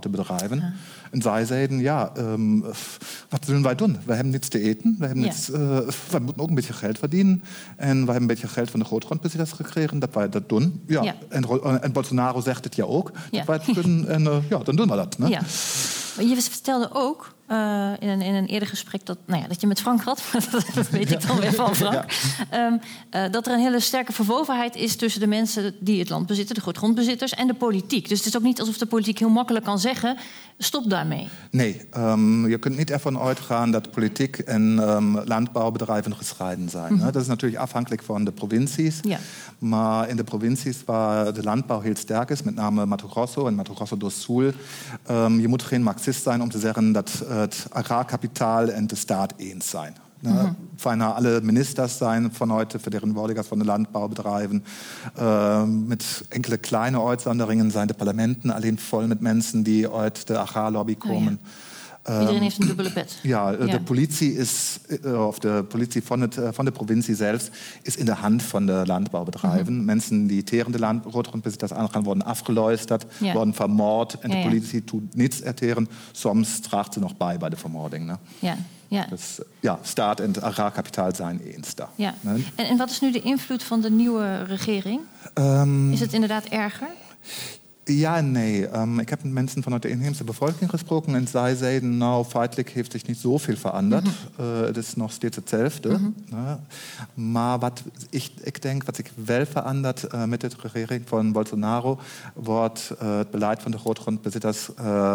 te 0.00 0.08
bedrijven. 0.08 0.58
Ja. 0.58 0.72
En 1.12 1.22
zij 1.22 1.44
zeiden, 1.44 1.78
ja, 1.78 2.12
um, 2.18 2.60
wat 3.28 3.44
zullen 3.44 3.62
wij 3.62 3.74
doen? 3.74 3.96
We 4.04 4.14
hebben 4.14 4.32
niets 4.32 4.48
te 4.48 4.60
eten, 4.60 4.96
we, 4.98 5.06
hebben 5.06 5.24
ja. 5.24 5.28
niets, 5.30 5.50
uh, 5.50 5.56
we 6.10 6.18
moeten 6.18 6.42
ook 6.42 6.48
een 6.48 6.54
beetje 6.54 6.72
geld 6.72 6.98
verdienen. 6.98 7.42
En 7.76 7.90
we 7.90 7.96
hebben 7.96 8.16
een 8.16 8.26
beetje 8.26 8.48
geld 8.48 8.70
van 8.70 8.80
de 8.80 8.86
grootgrondbezitters 8.86 9.52
gekregen 9.52 9.98
dat 9.98 10.14
wij 10.14 10.28
dat 10.28 10.48
doen. 10.48 10.82
Ja. 10.86 11.02
ja. 11.02 11.14
En, 11.28 11.44
en, 11.82 11.92
Bolsonaro 11.92 12.40
zegt 12.40 12.64
het 12.64 12.76
ja 12.76 12.84
ook, 12.84 13.12
dat 13.30 13.46
wij 13.46 13.60
het 13.64 13.74
kunnen. 13.74 14.08
En 14.08 14.22
uh, 14.22 14.36
ja, 14.48 14.58
dan 14.58 14.76
doen 14.76 14.88
we 14.88 14.96
dat. 14.96 15.18
Ne? 15.18 15.28
Ja. 15.28 15.40
Je 16.18 16.36
vertelde 16.36 16.88
ook 16.92 17.34
uh, 17.52 17.90
in, 17.98 18.08
een, 18.08 18.22
in 18.22 18.34
een 18.34 18.46
eerder 18.46 18.68
gesprek 18.68 19.06
dat, 19.06 19.18
nou 19.26 19.42
ja, 19.42 19.48
dat 19.48 19.60
je 19.60 19.66
met 19.66 19.80
Frank 19.80 20.02
had, 20.02 20.22
dat 20.74 20.88
weet 20.88 21.10
ik 21.10 21.26
dan 21.26 21.40
weer 21.40 21.52
van 21.52 21.74
Frank, 21.74 22.10
ja. 22.50 22.66
um, 22.66 22.80
uh, 23.10 23.32
dat 23.32 23.46
er 23.46 23.52
een 23.52 23.58
hele 23.58 23.80
sterke 23.80 24.12
verwovenheid 24.12 24.76
is 24.76 24.96
tussen 24.96 25.20
de 25.20 25.26
mensen 25.26 25.74
die 25.80 25.98
het 25.98 26.08
land 26.08 26.26
bezitten, 26.26 26.54
de 26.54 26.72
grondbezitters, 26.72 27.34
en 27.34 27.46
de 27.46 27.54
politiek. 27.54 28.08
Dus 28.08 28.18
het 28.18 28.26
is 28.26 28.36
ook 28.36 28.42
niet 28.42 28.60
alsof 28.60 28.78
de 28.78 28.86
politiek 28.86 29.18
heel 29.18 29.28
makkelijk 29.28 29.64
kan 29.64 29.78
zeggen: 29.78 30.16
stop 30.58 30.90
daarmee. 30.90 31.28
Nee, 31.50 31.80
um, 31.96 32.48
je 32.48 32.58
kunt 32.58 32.76
niet 32.76 32.90
ervan 32.90 33.18
uitgaan 33.18 33.70
dat 33.70 33.90
politiek 33.90 34.38
en 34.38 34.62
um, 34.62 35.20
landbouwbedrijven 35.24 36.16
gescheiden 36.16 36.68
zijn. 36.68 36.92
Mm 36.92 37.00
-hmm. 37.00 37.12
Dat 37.12 37.22
is 37.22 37.28
natuurlijk 37.28 37.62
afhankelijk 37.62 38.02
van 38.02 38.24
de 38.24 38.32
provincies. 38.32 38.98
Ja. 39.02 39.18
Maar 39.62 40.08
in 40.08 40.16
de 40.16 40.24
provincies 40.24 40.84
waar 40.84 41.32
de 41.32 41.42
landbouw 41.42 41.80
heel 41.80 41.96
sterk 41.96 42.30
is, 42.30 42.42
met 42.42 42.54
name 42.54 42.86
Mato 42.86 43.08
Grosso 43.08 43.46
en 43.46 43.54
Mato 43.54 43.74
Grosso 43.74 43.96
do 43.96 44.08
Sul, 44.08 44.52
um, 45.10 45.40
je 45.40 45.48
moet 45.48 45.62
geen 45.62 45.82
Marxist 45.82 46.22
zijn 46.22 46.42
om 46.42 46.50
te 46.50 46.58
zeggen 46.58 46.92
dat 46.92 47.22
het 47.26 47.66
agrarkapitaal 47.70 48.68
en 48.68 48.86
de 48.86 48.94
staat 48.94 49.32
eens 49.36 49.70
zijn. 49.70 49.96
Mm 50.20 50.36
-hmm. 50.36 50.56
Bijna 50.82 51.12
alle 51.12 51.40
ministers 51.42 51.96
zijn 51.96 52.32
van 52.32 52.50
heute 52.50 52.78
vertegenwoordigers 52.78 53.46
van 53.46 53.58
de 53.58 53.64
landbouwbedrijven. 53.64 54.64
Uh, 55.18 55.62
met 55.64 56.24
enkele 56.28 56.56
kleine 56.56 57.02
uitzonderingen 57.04 57.70
zijn 57.70 57.86
de 57.86 57.94
parlementen 57.94 58.50
alleen 58.50 58.78
vol 58.78 59.06
met 59.06 59.20
mensen 59.20 59.62
die 59.62 59.90
uit 59.90 60.26
de 60.26 60.38
agrarlobby 60.38 60.96
komen. 60.96 61.38
Oh, 61.42 61.46
ja. 61.46 61.71
Iedereen 62.08 62.42
heeft 62.42 62.60
een 62.60 62.66
dubbele 62.66 62.90
pet. 62.92 63.18
Ja, 63.22 63.50
ja, 63.50 63.66
de 63.66 63.80
politie 63.80 64.36
is, 64.36 64.78
of 65.04 65.38
de 65.38 65.64
politie 65.68 66.02
van, 66.02 66.20
het, 66.20 66.38
van 66.50 66.64
de 66.64 66.70
provincie 66.70 67.14
zelf, 67.14 67.50
is 67.82 67.96
in 67.96 68.04
de 68.04 68.14
hand 68.14 68.42
van 68.42 68.66
de 68.66 68.82
landbouwbedrijven. 68.86 69.74
Mm. 69.74 69.84
Mensen 69.84 70.26
die 70.26 70.42
tegen 70.42 70.72
de 70.72 70.78
landgrondbezitters 70.78 71.72
aangaan, 71.72 72.02
worden 72.02 72.24
afgeluisterd, 72.24 73.04
ja. 73.18 73.32
worden 73.32 73.54
vermoord. 73.54 74.18
En 74.18 74.30
de 74.30 74.40
politie 74.42 74.84
doet 74.84 75.14
niets 75.14 75.42
erteren. 75.42 75.88
Soms 76.12 76.60
draagt 76.60 76.92
ze 76.92 77.00
nog 77.00 77.16
bij 77.16 77.36
bij 77.36 77.48
de 77.48 77.56
vermoording. 77.56 78.06
Ne? 78.06 78.16
Ja. 78.38 78.56
Ja. 78.88 79.06
Dus, 79.10 79.38
ja, 79.60 79.78
staat 79.82 80.20
en 80.20 80.26
het 80.26 80.42
agrarkapitaal 80.42 81.14
zijn 81.14 81.40
eens 81.40 81.74
daar. 81.74 81.88
Ja. 81.94 82.14
En, 82.24 82.44
en, 82.54 82.76
wat 82.76 82.90
is 82.90 83.00
nu 83.00 83.12
de 83.12 83.20
invloed 83.20 83.62
van 83.62 83.80
de 83.80 83.90
nieuwe 83.90 84.42
regering? 84.42 85.00
Um, 85.34 85.92
is 85.92 86.00
het 86.00 86.12
inderdaad 86.12 86.44
erger? 86.44 86.88
Ja 87.84 88.20
nee. 88.20 88.76
Um, 88.76 88.98
ik 88.98 89.08
heb 89.08 89.22
met 89.22 89.32
mensen 89.32 89.62
vanuit 89.62 89.82
de 89.82 89.88
inheemse 89.88 90.24
bevolking 90.24 90.70
gesproken 90.70 91.14
en 91.14 91.28
zij 91.28 91.54
zeiden, 91.54 91.96
nou, 91.96 92.24
feitelijk 92.24 92.70
heeft 92.70 92.92
zich 92.92 93.06
niet 93.06 93.18
zoveel 93.18 93.56
veranderd. 93.56 94.04
Mm 94.04 94.10
-hmm. 94.36 94.44
uh, 94.44 94.60
het 94.60 94.76
is 94.76 94.94
nog 94.94 95.12
steeds 95.12 95.36
hetzelfde. 95.36 95.88
Mm 95.88 95.94
-hmm. 95.94 96.14
ja. 96.24 96.60
Maar 97.14 97.58
wat 97.58 97.82
ik, 98.10 98.30
ik 98.42 98.62
denk, 98.62 98.84
wat 98.84 98.96
zich 98.96 99.10
wel 99.24 99.46
verandert 99.46 100.04
uh, 100.14 100.24
met 100.24 100.40
de 100.40 100.50
regering 100.72 101.02
van 101.06 101.32
Bolsonaro, 101.32 102.00
wordt 102.34 102.92
uh, 103.02 103.16
het 103.18 103.30
beleid 103.30 103.62
van 103.62 103.70
de 103.70 103.78
grootgrondbezitters 103.78 104.68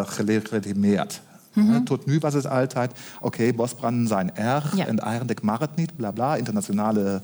gelegitimeerd. 0.06 1.22
-hmm. 1.64 1.84
Tot 1.84 2.06
nu 2.06 2.20
was 2.20 2.34
het 2.34 2.48
altijd, 2.48 2.92
oké, 2.92 3.26
okay, 3.26 3.56
bosbranden 3.56 4.08
zijn 4.08 4.36
erg 4.36 4.76
ja. 4.76 4.86
en 4.86 5.00
eigenlijk 5.00 5.42
mag 5.42 5.60
het 5.60 5.76
niet, 5.76 5.96
bla 5.96 6.12
bla, 6.12 6.36
internationale 6.36 7.22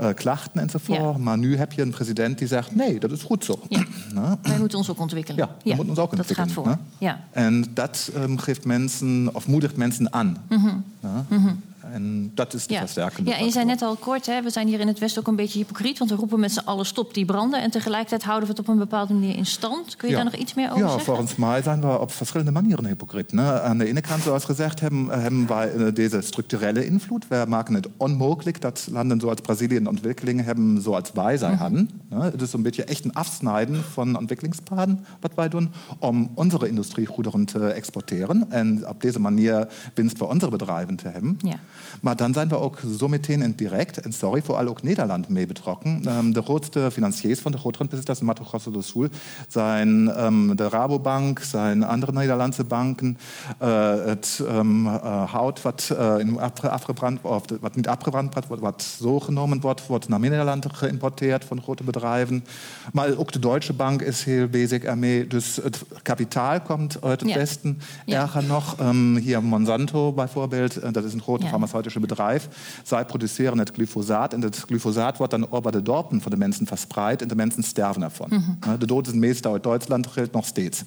uh, 0.00 0.08
klachten 0.14 0.60
enzovoort. 0.60 0.98
Ja. 0.98 1.18
Maar 1.18 1.38
nu 1.38 1.56
heb 1.56 1.72
je 1.72 1.82
een 1.82 1.90
president 1.90 2.38
die 2.38 2.48
zegt, 2.48 2.74
nee, 2.74 3.00
dat 3.00 3.10
is 3.10 3.22
goed 3.22 3.44
zo. 3.44 3.58
Ja. 3.68 3.84
Wij 4.42 4.58
moeten 4.58 4.78
ons 4.78 4.90
ook 4.90 5.00
ontwikkelen. 5.00 5.38
Ja, 5.38 5.56
we 5.62 5.74
moeten 5.74 5.88
ons 5.88 5.98
ook 5.98 6.10
ontwikkelen. 6.10 6.46
Dat 6.46 6.56
gaat 6.56 6.64
voor. 6.64 6.78
Ja. 6.98 7.20
En 7.30 7.64
dat 7.74 8.10
um, 8.16 8.38
geeft 8.38 8.64
mensen, 8.64 9.28
of 9.32 9.46
moedigt 9.46 9.76
mensen 9.76 10.12
aan. 10.12 10.36
Mm 10.48 10.84
-hmm. 11.28 11.62
En 11.92 12.30
dat 12.34 12.54
is 12.54 12.66
de 12.66 12.74
ja. 12.74 12.80
versterkende 12.80 13.30
Ja, 13.30 13.36
en 13.36 13.44
je 13.44 13.50
zei 13.50 13.64
net 13.64 13.82
al 13.82 13.96
kort, 13.96 14.26
hè, 14.26 14.42
we 14.42 14.50
zijn 14.50 14.66
hier 14.66 14.80
in 14.80 14.86
het 14.86 14.98
Westen 14.98 15.20
ook 15.20 15.28
een 15.28 15.36
beetje 15.36 15.58
hypocriet... 15.58 15.98
want 15.98 16.10
we 16.10 16.16
roepen 16.16 16.40
met 16.40 16.52
z'n 16.52 16.58
allen 16.64 16.86
stop 16.86 17.14
die 17.14 17.24
branden... 17.24 17.62
en 17.62 17.70
tegelijkertijd 17.70 18.22
houden 18.22 18.48
we 18.48 18.54
het 18.54 18.62
op 18.62 18.68
een 18.68 18.78
bepaalde 18.78 19.12
manier 19.12 19.36
in 19.36 19.46
stand. 19.46 19.96
Kun 19.96 20.08
je 20.08 20.14
ja. 20.14 20.22
daar 20.22 20.30
nog 20.32 20.40
iets 20.40 20.54
meer 20.54 20.66
over 20.66 20.78
ja, 20.78 20.86
zeggen? 20.86 21.04
volgens 21.04 21.36
mij 21.36 21.62
zijn 21.62 21.80
we 21.80 21.98
op 21.98 22.12
verschillende 22.12 22.52
manieren 22.52 22.86
hypocriet. 22.86 23.32
Ne? 23.32 23.60
Aan 23.60 23.78
de 23.78 23.86
ene 23.86 24.00
kant, 24.00 24.22
zoals 24.22 24.44
gezegd, 24.44 24.80
hebben, 24.80 25.08
hebben 25.08 25.46
wij 25.46 25.92
deze 25.92 26.20
structurele 26.20 26.86
invloed. 26.86 27.28
We 27.28 27.44
maken 27.48 27.74
het 27.74 27.88
onmogelijk 27.96 28.60
dat 28.60 28.88
landen 28.90 29.20
zoals 29.20 29.40
Brazilië 29.40 29.86
ontwikkelingen 29.86 30.44
hebben 30.44 30.82
zoals 30.82 31.10
wij 31.14 31.36
zij 31.36 31.50
Mhm. 31.50 31.58
hadden. 31.60 31.90
Ne? 32.08 32.22
Het 32.22 32.42
is 32.42 32.52
een 32.52 32.62
beetje 32.62 32.84
echt 32.84 33.04
een 33.04 33.14
afsnijden 33.14 33.82
van 33.82 34.18
ontwikkelingspaden 34.18 35.04
wat 35.20 35.34
wij 35.34 35.48
doen... 35.48 35.70
om 35.98 36.30
onze 36.34 36.68
industriegoederen 36.68 37.44
te 37.44 37.66
exporteren... 37.66 38.46
en 38.50 38.88
op 38.88 39.00
deze 39.00 39.20
manier 39.20 39.68
winst 39.94 40.18
voor 40.18 40.28
onze 40.28 40.48
bedrijven 40.48 40.96
te 40.96 41.08
hebben. 41.08 41.36
Ja. 41.38 41.56
Maar 42.00 42.16
dan 42.16 42.32
zijn 42.32 42.48
we 42.48 42.58
ook 42.58 42.78
zo 42.98 43.08
meteen 43.08 43.42
indirect, 43.42 44.00
en 44.00 44.12
sorry, 44.12 44.42
vooral 44.42 44.66
ook 44.66 44.82
Nederland 44.82 45.28
mee 45.28 45.46
betrokken. 45.46 46.08
Um, 46.08 46.32
de 46.32 46.42
grootste 46.42 46.90
financiers 46.90 47.40
van 47.40 47.52
de 47.52 47.58
grootgrondbezitters 47.58 48.20
in 48.20 48.26
Mato 48.26 48.44
Grosso 48.44 48.70
do 48.70 48.80
Sul 48.80 49.08
zijn 49.48 50.24
um, 50.24 50.56
de 50.56 50.68
Rabobank, 50.68 51.38
zijn 51.38 51.84
andere 51.84 52.12
Nederlandse 52.12 52.64
banken. 52.64 53.18
Uh, 53.62 54.04
het 54.04 54.40
uh, 54.42 55.32
hout 55.32 55.62
wat 55.62 55.90
uh, 55.92 56.14
in 56.18 56.40
afgebrand, 56.60 57.18
of 57.22 57.42
wat 57.60 57.76
niet 57.76 57.88
afgebrand 57.88 58.34
wordt, 58.46 58.62
wat 58.62 58.82
zo 59.00 59.20
genomen 59.20 59.60
wordt, 59.60 59.86
wordt 59.86 60.08
naar 60.08 60.20
Nederland 60.20 60.66
geïmporteerd 60.72 61.44
van 61.44 61.62
grote 61.62 61.82
bedrijven. 61.82 62.44
Maar 62.92 63.16
ook 63.16 63.32
de 63.32 63.38
Deutsche 63.38 63.72
Bank 63.72 64.02
is 64.02 64.24
heel 64.24 64.48
bezig 64.48 64.82
ermee. 64.82 65.26
Dus 65.26 65.56
het 65.62 65.84
kapitaal 66.02 66.60
komt 66.60 67.02
uit 67.02 67.20
het 67.20 67.28
Ja. 67.28 67.36
Westen. 67.36 67.80
Ja. 68.04 68.22
Erger 68.22 68.44
nog, 68.44 68.80
um, 68.80 69.16
hier 69.16 69.42
Monsanto 69.42 70.12
bijvoorbeeld, 70.12 70.94
dat 70.94 71.04
is 71.04 71.12
een 71.12 71.22
grote 71.22 71.44
Ja. 71.44 71.50
Farmaceutische 71.80 72.00
bedrijf. 72.00 72.48
Zij 72.84 73.04
produceren 73.04 73.58
het 73.58 73.70
glyfosaat 73.74 74.32
en 74.32 74.40
het 74.42 74.56
glyfosaat 74.56 75.16
wordt 75.16 75.32
dan 75.32 75.50
over 75.50 75.72
de 75.72 75.82
dorpen 75.82 76.20
van 76.20 76.30
de 76.30 76.36
mensen 76.36 76.66
verspreid 76.66 77.22
en 77.22 77.28
de 77.28 77.36
mensen 77.36 77.62
sterven 77.62 78.02
ervan. 78.02 78.28
Mhm. 78.30 78.78
De 78.78 78.86
dood 78.86 79.06
is 79.06 79.12
meestal 79.12 79.52
uit 79.52 79.62
Duitsland, 79.62 80.06
geldt 80.06 80.32
nog 80.32 80.46
steeds. 80.46 80.82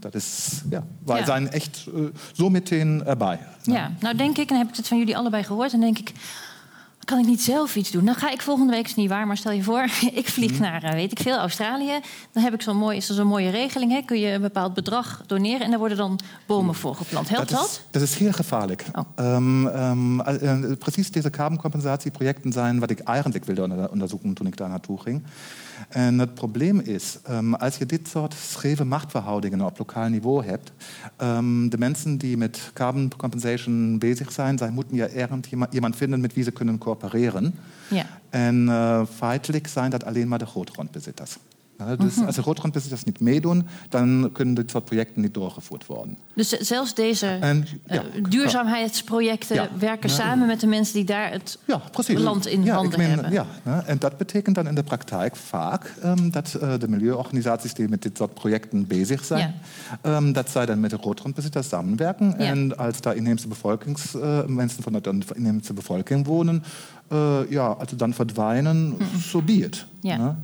Dat 0.00 0.14
is, 0.14 0.60
ja, 0.70 0.84
wij 1.04 1.18
Ja. 1.18 1.24
zijn 1.24 1.50
echt 1.50 1.84
eh, 1.94 2.02
zo 2.32 2.50
meteen 2.50 3.02
erbij. 3.06 3.38
Ja, 3.62 3.92
nou 4.00 4.16
denk 4.16 4.38
ik, 4.38 4.50
en 4.50 4.56
heb 4.56 4.68
ik 4.68 4.76
het 4.76 4.88
van 4.88 4.98
jullie 4.98 5.16
allebei 5.16 5.42
gehoord, 5.42 5.72
en 5.72 5.80
denk 5.80 5.98
ik, 5.98 6.12
kan 7.08 7.18
ik 7.18 7.26
niet 7.26 7.40
zelf 7.42 7.76
iets 7.76 7.90
doen? 7.90 8.04
Dan 8.04 8.14
ga 8.14 8.30
ik 8.30 8.42
volgende 8.42 8.72
week, 8.72 8.84
is 8.86 8.94
niet 8.94 9.08
waar, 9.08 9.26
maar 9.26 9.36
stel 9.36 9.52
je 9.52 9.62
voor, 9.62 9.82
ik 10.12 10.28
vlieg 10.28 10.52
Mhm. 10.52 10.60
naar, 10.62 10.82
eh, 10.82 10.92
weet 10.92 11.10
ik 11.12 11.18
veel, 11.18 11.36
Australië. 11.38 12.00
Dan 12.32 12.42
heb 12.42 12.54
ik 12.54 12.62
zo'n 12.62 12.76
mooi, 12.76 12.96
is 12.96 13.08
er 13.08 13.14
zo'n 13.14 13.26
mooie 13.26 13.50
regeling, 13.50 13.92
hè? 13.92 14.02
kun 14.02 14.18
je 14.18 14.32
een 14.32 14.40
bepaald 14.40 14.74
bedrag 14.74 15.22
doneren 15.26 15.60
en 15.60 15.70
daar 15.70 15.78
worden 15.78 15.96
dan 15.98 16.18
bomen 16.46 16.74
voor 16.74 16.94
geplant. 16.94 17.28
Helpt 17.28 17.50
dat? 17.50 17.64
Is, 17.68 17.80
dat 17.90 18.02
is 18.02 18.14
heel 18.14 18.32
gevaarlijk. 18.32 18.84
Oh. 18.92 19.04
Ähm, 19.16 19.66
ähm, 19.66 20.20
äh, 20.20 20.72
precies 20.78 21.10
deze 21.10 21.30
carboncompensatieprojecten 21.30 22.52
zijn 22.52 22.78
wat 22.78 22.90
ik 22.90 22.98
eigenlijk 22.98 23.44
wilde 23.44 23.62
onder- 23.62 23.90
onderzoeken 23.90 24.34
toen 24.34 24.46
ik 24.46 24.56
daar 24.56 24.68
naartoe 24.68 25.00
ging. 25.00 25.22
En 25.88 26.18
het 26.18 26.34
probleem 26.34 26.80
is, 26.80 27.18
ähm, 27.24 27.54
als 27.54 27.76
je 27.76 27.86
dit 27.86 28.08
soort 28.08 28.34
scheve 28.34 28.84
machtsverhoudingen 28.84 29.60
op 29.60 29.78
lokaal 29.78 30.08
niveau 30.08 30.44
hebt, 30.44 30.72
ähm, 31.16 31.68
de 31.68 31.78
mensen 31.78 32.16
die 32.16 32.36
met 32.36 32.70
carbon 32.74 33.12
compensation 33.16 33.98
bezig 33.98 34.32
zijn, 34.32 34.58
zij 34.58 34.70
moeten 34.70 34.96
ja 34.96 35.08
irgendjemand 35.08 35.74
iemand 35.74 35.96
vinden 35.96 36.20
met 36.20 36.34
wie 36.34 36.44
ze 36.44 36.50
kunnen 36.50 36.78
coöpereren. 36.78 37.54
Ja. 37.90 38.06
En 38.30 38.68
eh, 38.68 39.02
feitelijk 39.14 39.66
zijn 39.66 39.90
dat 39.90 40.04
alleen 40.04 40.28
maar 40.28 40.38
de 40.38 40.46
grootgrondbezitters. 40.46 41.38
Dus 41.98 42.24
als 42.26 42.34
de 42.34 42.42
grootgrondbezitters 42.42 43.04
niet 43.04 43.20
meedoen, 43.20 43.66
dan 43.88 44.30
kunnen 44.32 44.54
dit 44.54 44.70
soort 44.70 44.84
projecten 44.84 45.22
niet 45.22 45.34
doorgevoerd 45.34 45.86
worden. 45.86 46.16
Dus 46.34 46.48
zelfs 46.48 46.94
deze 46.94 47.26
En, 47.26 47.66
eh, 47.86 47.96
ja, 47.96 48.02
duurzaamheidsprojecten 48.28 49.56
Ja. 49.56 49.68
werken 49.78 50.08
Ja. 50.08 50.14
samen 50.14 50.46
met 50.46 50.60
de 50.60 50.66
mensen 50.66 50.94
die 50.94 51.04
daar 51.04 51.30
het 51.30 51.58
land 52.06 52.46
in 52.46 52.68
handen 52.68 52.98
meen, 52.98 53.08
hebben. 53.10 53.32
Ja, 53.32 53.46
en 53.86 53.98
dat 53.98 54.16
betekent 54.16 54.54
dan 54.54 54.68
in 54.68 54.74
de 54.74 54.82
praktijk 54.82 55.36
vaak 55.36 55.94
ähm, 56.02 56.30
dat 56.30 56.54
eh, 56.54 56.72
de 56.78 56.88
milieuorganisaties 56.88 57.74
die 57.74 57.88
met 57.88 58.02
dit 58.02 58.16
soort 58.16 58.34
projecten 58.34 58.86
bezig 58.86 59.24
zijn, 59.24 59.54
ähm, 60.02 60.32
dat 60.32 60.50
zij 60.50 60.66
dan 60.66 60.80
met 60.80 60.90
de 60.90 60.98
grootgrondbezitters 60.98 61.68
samenwerken. 61.68 62.38
En 62.38 62.76
als 62.76 63.00
daar 63.00 63.16
inheemse 63.16 63.48
bevolkings, 63.48 64.14
mensen 64.46 64.82
van 64.82 64.92
de 64.92 65.22
inheemse 65.34 65.72
bevolking 65.72 66.26
wonen, 66.26 66.64
ja, 67.48 67.66
als 67.66 67.88
ze 67.88 67.96
dan 67.96 68.14
verdwijnen, 68.14 68.96
zo 69.20 69.42
be 69.42 69.52
it. 69.52 69.86
Ja. 70.00 70.36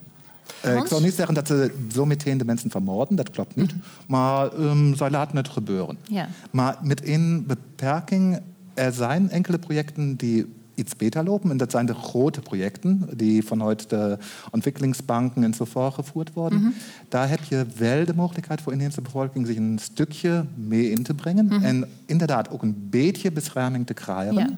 Hè. 0.61 0.69
Eh, 0.69 0.73
ik 0.73 0.79
Hans? 0.79 0.91
zal 0.91 1.01
niet 1.01 1.15
zeggen 1.15 1.35
dat 1.35 1.47
ze 1.47 1.75
zo 1.93 2.07
meteen 2.07 2.39
de 2.39 2.45
mensen 2.45 2.71
vermoorden, 2.71 3.17
dat 3.17 3.31
klopt 3.31 3.57
niet. 3.57 3.75
Maar 4.07 4.53
ehm, 4.53 4.95
zij 4.95 5.11
laten 5.11 5.37
het 5.37 5.49
gebeuren. 5.49 5.99
Ja. 6.03 6.29
Maar 6.51 6.79
met 6.83 7.03
één 7.03 7.47
beperking. 7.47 8.41
Er 8.75 8.93
zijn 8.93 9.31
enkele 9.31 9.59
projecten 9.59 10.17
die 10.17 10.47
iets 10.75 10.97
beter 10.97 11.25
lopen. 11.25 11.51
En 11.51 11.57
dat 11.57 11.71
zijn 11.71 11.87
de 11.87 11.95
grote 11.95 12.41
projecten 12.41 13.09
die 13.17 13.45
vanuit 13.45 13.91
de 13.91 14.19
ontwikkelingsbanken 14.51 15.45
en 15.45 15.55
zo 15.55 15.65
voorgevoerd 15.65 16.33
worden. 16.33 16.75
Daar 17.09 17.29
heb 17.29 17.43
je 17.43 17.67
wel 17.77 18.05
de 18.05 18.15
mogelijkheid 18.15 18.61
voor 18.61 18.73
de 18.73 18.79
inheemse 18.79 19.01
bevolking 19.01 19.47
zich 19.47 19.57
een 19.57 19.79
stukje 19.83 20.45
mee 20.55 20.91
in 20.91 21.03
te 21.03 21.15
brengen. 21.15 21.51
En 21.63 21.89
inderdaad 22.07 22.51
ook 22.51 22.63
een 22.63 22.87
beetje 22.91 23.33
bescherming 23.33 23.87
te 23.87 23.95
krijgen. 23.95 24.35
Ja. 24.35 24.49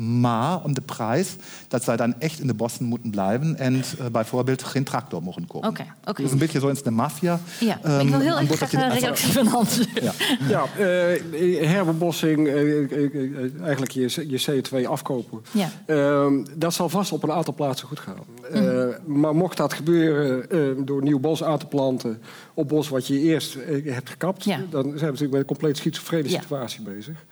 Maar 0.00 0.62
om 0.62 0.74
de 0.74 0.80
prijs 0.80 1.36
dat 1.68 1.84
zij 1.84 1.96
dan 1.96 2.14
echt 2.18 2.40
in 2.40 2.46
de 2.46 2.54
bossen 2.54 2.84
moeten 2.84 3.10
blijven 3.10 3.58
en 3.58 3.74
eh, 3.74 4.06
bijvoorbeeld 4.12 4.62
geen 4.62 4.84
tractor 4.84 5.22
mogen 5.22 5.46
kopen. 5.46 5.68
Oké, 5.68 5.84
oké. 6.04 6.22
Dus 6.22 6.32
een 6.32 6.38
beetje 6.38 6.60
zoals 6.60 6.82
de 6.82 6.90
maffia. 6.90 7.40
Ja, 7.60 7.76
ik 7.78 7.84
Ehm, 7.84 8.10
wil 8.10 8.18
heel 8.20 8.36
erg 8.38 8.46
graag 8.46 8.58
dat 8.58 8.70
je- 8.70 8.76
een 8.76 8.98
reactie 8.98 9.32
van 9.32 9.46
Hans. 9.46 9.80
Ja. 10.00 10.12
Ja, 10.48 10.62
eh, 10.78 11.66
herbebossing, 11.68 12.46
eh, 12.48 12.82
eh, 12.82 13.62
eigenlijk 13.62 13.92
je, 13.92 14.24
je 14.28 14.38
CO2 14.62 14.88
afkopen. 14.88 15.40
Ja. 15.50 15.68
Ehm, 15.86 16.44
dat 16.56 16.74
zal 16.74 16.88
vast 16.88 17.12
op 17.12 17.22
een 17.22 17.32
aantal 17.32 17.54
plaatsen 17.54 17.88
goed 17.88 18.00
gaan. 18.00 18.16
Eh, 18.52 18.60
Mhm. 18.60 19.20
maar 19.20 19.34
mocht 19.34 19.56
dat 19.56 19.72
gebeuren 19.72 20.50
eh, 20.50 20.58
door 20.84 21.02
nieuw 21.02 21.18
bos 21.18 21.42
aan 21.44 21.58
te 21.58 21.66
planten 21.66 22.20
op 22.54 22.68
bos 22.68 22.88
wat 22.88 23.06
je 23.06 23.18
eerst 23.20 23.56
hebt 23.84 24.10
gekapt, 24.10 24.44
Ja. 24.44 24.56
dan 24.70 24.82
zijn 24.82 24.94
we 24.94 25.00
natuurlijk 25.04 25.30
met 25.30 25.40
een 25.40 25.46
compleet 25.46 25.76
schizofrene 25.76 26.28
Ja. 26.30 26.40
situatie 26.40 26.82
bezig. 26.82 27.24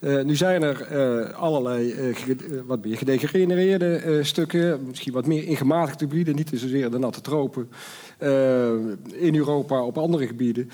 Eh, 0.00 0.22
nu 0.22 0.36
zijn 0.36 0.62
er 0.62 0.82
eh, 0.82 1.38
allerlei 1.38 1.92
eh, 1.92 2.16
wat 2.66 2.84
meer 2.84 2.96
gedegenereerde 2.96 4.18
stukken, 4.22 4.80
misschien 4.86 5.12
wat 5.12 5.26
meer 5.26 5.44
in 5.44 5.56
gematigde 5.56 6.04
gebieden, 6.04 6.36
niet 6.36 6.50
zozeer 6.54 6.90
de 6.90 6.98
natte 6.98 7.20
tropen. 7.20 7.68
in 9.12 9.34
Europa, 9.34 9.82
op 9.82 9.98
andere 9.98 10.26
gebieden, 10.26 10.70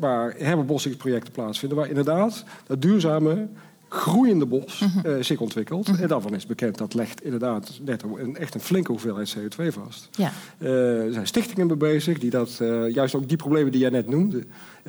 waar 0.00 0.34
herbebossingsprojecten 0.38 1.32
plaatsvinden, 1.32 1.78
waar 1.78 1.88
inderdaad 1.88 2.44
dat 2.66 2.82
duurzame 2.82 3.46
groeiende 3.88 4.46
bos 4.46 4.80
Mhm. 4.80 5.22
zich 5.22 5.40
ontwikkelt. 5.40 5.88
En 6.00 6.08
daarvan 6.08 6.34
is 6.34 6.46
bekend 6.46 6.78
dat 6.78 6.94
legt 6.94 7.24
inderdaad 7.24 7.80
net 7.82 8.02
een, 8.02 8.36
echt 8.36 8.54
een 8.54 8.60
flinke 8.60 8.90
hoeveelheid 8.90 9.36
CO2 9.36 9.72
vast. 9.72 10.08
Ja. 10.10 10.30
Er 10.58 11.12
zijn 11.12 11.26
stichtingen 11.26 11.66
mee 11.66 11.76
bezig 11.76 12.18
die 12.18 12.30
dat, 12.30 12.60
juist 12.88 13.14
ook 13.14 13.28
die 13.28 13.36
problemen 13.36 13.72
die 13.72 13.80
jij 13.80 13.90
net 13.90 14.08
noemde, 14.08 14.44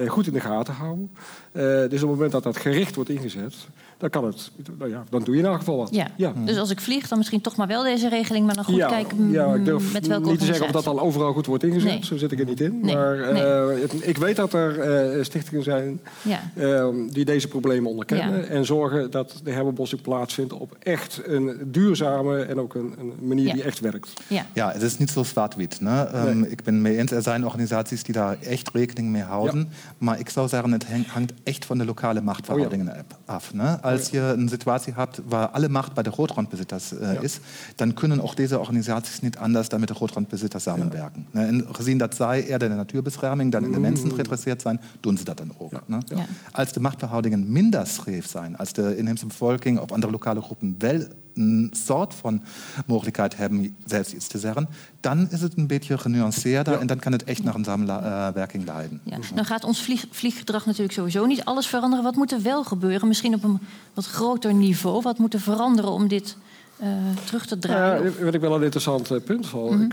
goed 0.07 0.27
in 0.27 0.33
de 0.33 0.39
gaten 0.39 0.73
houden. 0.73 1.09
Eh, 1.51 1.63
dus 1.63 1.83
op 1.85 1.91
het 1.91 2.01
moment 2.01 2.31
dat 2.31 2.43
dat 2.43 2.57
gericht 2.57 2.95
wordt 2.95 3.09
ingezet, 3.09 3.53
dan 3.97 4.09
kan 4.09 4.25
het, 4.25 4.51
nou 4.77 4.89
ja, 4.91 5.03
dan 5.09 5.23
doe 5.23 5.35
je 5.35 5.41
in 5.41 5.47
elk 5.47 5.57
geval 5.57 5.77
wat. 5.77 5.89
Ja. 5.91 6.07
ja. 6.15 6.33
Dus 6.45 6.57
als 6.57 6.69
ik 6.69 6.79
vlieg, 6.81 7.07
dan 7.07 7.17
misschien 7.17 7.41
toch 7.41 7.55
maar 7.55 7.67
wel 7.67 7.83
deze 7.83 8.09
regeling, 8.09 8.45
maar 8.45 8.55
dan 8.55 8.63
goed 8.63 8.75
ja, 8.75 8.87
kijken 8.87 9.31
ja, 9.31 9.45
ik 9.53 9.57
mm, 9.57 9.63
durf 9.63 9.93
met 9.93 10.07
welke 10.07 10.29
niet 10.29 10.39
te 10.39 10.45
zeggen 10.45 10.65
of 10.65 10.71
dat 10.71 10.87
al 10.87 10.99
overal 10.99 11.33
goed 11.33 11.45
wordt 11.45 11.63
ingezet. 11.63 11.91
Nee. 11.91 12.05
Zo 12.05 12.17
zit 12.17 12.31
ik 12.31 12.39
er 12.39 12.45
niet 12.45 12.61
in. 12.61 12.79
Nee, 12.81 12.95
Maar 12.95 13.33
nee. 13.33 13.43
eh, 13.43 13.81
het- 13.81 14.07
ik 14.07 14.17
weet 14.17 14.35
dat 14.35 14.53
er 14.53 14.79
eh, 14.79 15.23
stichtingen 15.23 15.63
zijn 15.63 15.99
Ja. 16.21 16.39
eh, 16.55 16.87
die 17.09 17.25
deze 17.25 17.47
problemen 17.47 17.89
onderkennen. 17.89 18.37
Ja. 18.39 18.43
En 18.45 18.65
zorgen 18.65 19.11
dat 19.11 19.39
de 19.43 19.51
herbebossing 19.51 20.01
plaatsvindt 20.01 20.53
op 20.53 20.75
echt 20.79 21.21
een 21.25 21.57
duurzame 21.65 22.41
en 22.41 22.59
ook 22.59 22.75
een, 22.75 22.93
een 22.99 23.13
manier 23.21 23.45
Ja. 23.47 23.53
die 23.53 23.63
echt 23.63 23.79
werkt. 23.79 24.13
Ja. 24.27 24.45
Ja, 24.53 24.71
het 24.71 24.81
is 24.81 24.97
niet 24.97 25.09
zo 25.09 25.23
zwart-wit. 25.23 25.81
Ne? 25.81 26.07
Nee. 26.33 26.49
Ik 26.49 26.63
ben 26.63 26.81
mee 26.81 26.97
eens, 26.97 27.11
er 27.11 27.21
zijn 27.21 27.45
organisaties 27.45 28.03
die 28.03 28.13
daar 28.13 28.37
echt 28.41 28.69
rekening 28.73 29.09
mee 29.11 29.21
houden. 29.23 29.69
Maar 29.97 30.19
ik 30.19 30.29
zou 30.29 30.47
zeggen, 30.47 30.71
het 30.71 30.87
hang- 30.89 31.07
hangt 31.07 31.33
echt 31.43 31.65
van 31.65 31.77
de 31.77 31.85
lokale 31.85 32.21
machtsverhoudingen 32.21 33.05
af. 33.25 33.53
Ne? 33.53 33.81
Als 33.81 34.09
je 34.09 34.19
een 34.19 34.49
situatie 34.49 34.93
hebt 34.95 35.19
waar 35.27 35.47
alle 35.47 35.69
macht 35.69 35.93
bij 35.93 36.03
de 36.03 36.11
grootgrondbezitters 36.11 36.97
eh, 36.97 37.13
Ja. 37.13 37.19
is, 37.19 37.39
dan 37.75 37.93
kunnen 37.93 38.21
ook 38.21 38.35
deze 38.35 38.59
organisaties 38.59 39.19
niet 39.19 39.37
anders 39.37 39.69
dan 39.69 39.79
met 39.79 39.87
de 39.87 39.95
grootgrondbezitters 39.95 40.63
samenwerken. 40.63 41.25
Ne? 41.31 41.45
En 41.45 41.65
gezien 41.71 41.97
dat 41.97 42.15
zij 42.15 42.45
eerder 42.45 42.69
de 42.69 42.75
natuurbescherming 42.75 43.51
dan 43.51 43.63
in 43.63 43.71
de 43.71 43.79
mensen 43.79 44.09
geïnteresseerd 44.11 44.61
zijn, 44.61 44.81
doen 44.99 45.17
ze 45.17 45.23
dat 45.23 45.37
dan 45.37 45.51
ook. 45.57 45.71
Ne? 45.85 45.97
Ja. 46.05 46.25
Als 46.51 46.71
de 46.73 46.79
machtsverhoudingen 46.79 47.51
minder 47.51 47.87
scheef 47.87 48.27
zijn, 48.27 48.57
als 48.57 48.73
de 48.73 48.97
inheemse 48.97 49.25
bevolking 49.25 49.79
of 49.79 49.91
andere 49.91 50.11
lokale 50.11 50.41
groepen 50.41 50.75
wel 50.77 51.01
een 51.37 51.73
soort 51.85 52.13
van 52.13 52.41
mogelijkheid 52.85 53.37
hebben 53.37 53.75
zelfs 53.85 54.13
iets 54.13 54.27
te 54.27 54.39
zeggen, 54.39 54.69
dan 54.99 55.27
is 55.31 55.41
het 55.41 55.57
een 55.57 55.67
beetje 55.67 55.97
genuanceerder 55.97 56.73
Ja. 56.73 56.79
en 56.79 56.87
dan 56.87 56.99
kan 56.99 57.11
het 57.11 57.23
echt 57.23 57.43
naar 57.43 57.55
een 57.55 57.63
samenwerking 57.63 58.65
leiden. 58.65 59.01
Ja. 59.03 59.17
Dan 59.35 59.45
gaat 59.45 59.63
ons 59.63 59.81
vlieg, 59.83 60.05
vlieggedrag 60.11 60.65
natuurlijk 60.65 60.93
sowieso 60.93 61.25
niet 61.25 61.45
alles 61.45 61.67
veranderen. 61.67 62.03
Wat 62.05 62.15
moet 62.15 62.31
er 62.31 62.41
wel 62.41 62.63
gebeuren? 62.63 63.07
Misschien 63.07 63.33
op 63.33 63.43
een 63.43 63.59
wat 63.93 64.05
groter 64.05 64.53
niveau. 64.53 65.01
Wat 65.01 65.17
moet 65.17 65.33
er 65.33 65.39
veranderen 65.39 65.91
om 65.91 66.07
dit 66.07 66.37
eh, 66.77 66.87
terug 67.23 67.45
te 67.45 67.57
draaien? 67.57 68.13
Ja, 68.17 68.23
wat 68.25 68.33
ik 68.33 68.41
wel 68.41 68.55
een 68.55 68.63
interessant 68.63 69.11
eh, 69.11 69.17
punt 69.25 69.47
van, 69.47 69.75
Mhm. 69.77 69.89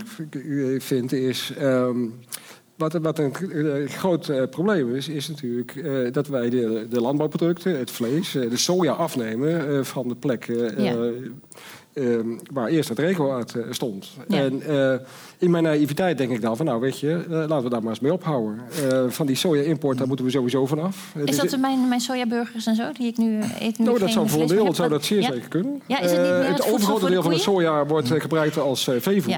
ik 0.75 0.81
vind 0.81 1.11
is... 1.13 1.51
ehm, 1.57 1.97
wat, 2.75 2.93
wat 2.93 3.19
een 3.19 3.33
eh, 3.33 3.89
groot 3.89 4.29
eh, 4.29 4.43
probleem 4.49 4.95
is, 4.95 5.07
is 5.07 5.27
natuurlijk 5.27 5.75
eh, 5.75 6.11
dat 6.11 6.27
wij 6.27 6.49
de, 6.49 6.85
de 6.89 7.01
landbouwproducten, 7.01 7.77
het 7.77 7.91
vlees, 7.91 8.31
de 8.31 8.57
soja 8.57 8.91
afnemen 8.91 9.85
van 9.85 10.07
de 10.07 10.15
plek. 10.15 10.47
Eh, 11.95 12.13
ehm, 12.13 12.27
waar 12.53 12.67
eerst 12.67 12.89
het 12.89 12.99
regenwoud 12.99 13.53
eh, 13.53 13.63
stond. 13.69 14.07
Ja. 14.27 14.37
En 14.37 14.61
eh, 14.61 14.99
in 15.37 15.51
mijn 15.51 15.63
naïviteit 15.63 16.17
denk 16.17 16.31
ik 16.31 16.41
dan 16.41 16.57
van, 16.57 16.65
nou 16.65 16.79
weet 16.79 16.99
je, 16.99 17.23
eh, 17.23 17.29
laten 17.29 17.63
we 17.63 17.69
daar 17.69 17.81
maar 17.81 17.89
eens 17.89 17.99
mee 17.99 18.13
ophouden. 18.13 18.59
Van 19.07 19.25
die 19.25 19.35
soja-import, 19.35 19.97
daar 19.97 20.07
moeten 20.07 20.25
we 20.25 20.31
sowieso 20.31 20.65
vanaf. 20.65 21.13
Is 21.15 21.25
dus- 21.25 21.37
dat 21.37 21.49
de- 21.49 21.57
mijn, 21.57 21.87
mijn 21.87 21.99
sojaburgers 21.99 22.65
en 22.65 22.75
zo, 22.75 22.91
die 22.91 23.07
ik 23.07 23.17
nu 23.17 23.39
eet? 23.59 23.77
Nu 23.79 23.85
nou, 23.85 23.99
dat 23.99 24.09
zou 24.09 24.29
voor 24.29 24.41
een 24.41 24.47
deel 24.47 24.73
zou 24.73 24.89
dat 24.89 25.05
zeer 25.05 25.21
ja? 25.21 25.31
zeker 25.31 25.49
kunnen. 25.49 25.81
Ja, 25.85 25.99
is 25.99 26.11
het 26.11 26.21
niet 26.21 26.31
meer 26.31 26.47
het 26.47 26.71
overgrote 26.71 27.05
de 27.05 27.11
deel 27.11 27.21
van 27.21 27.31
de 27.31 27.37
soja 27.37 27.85
wordt 27.85 28.11
gebruikt 28.11 28.57
als 28.57 28.89
veevoer. 28.99 29.37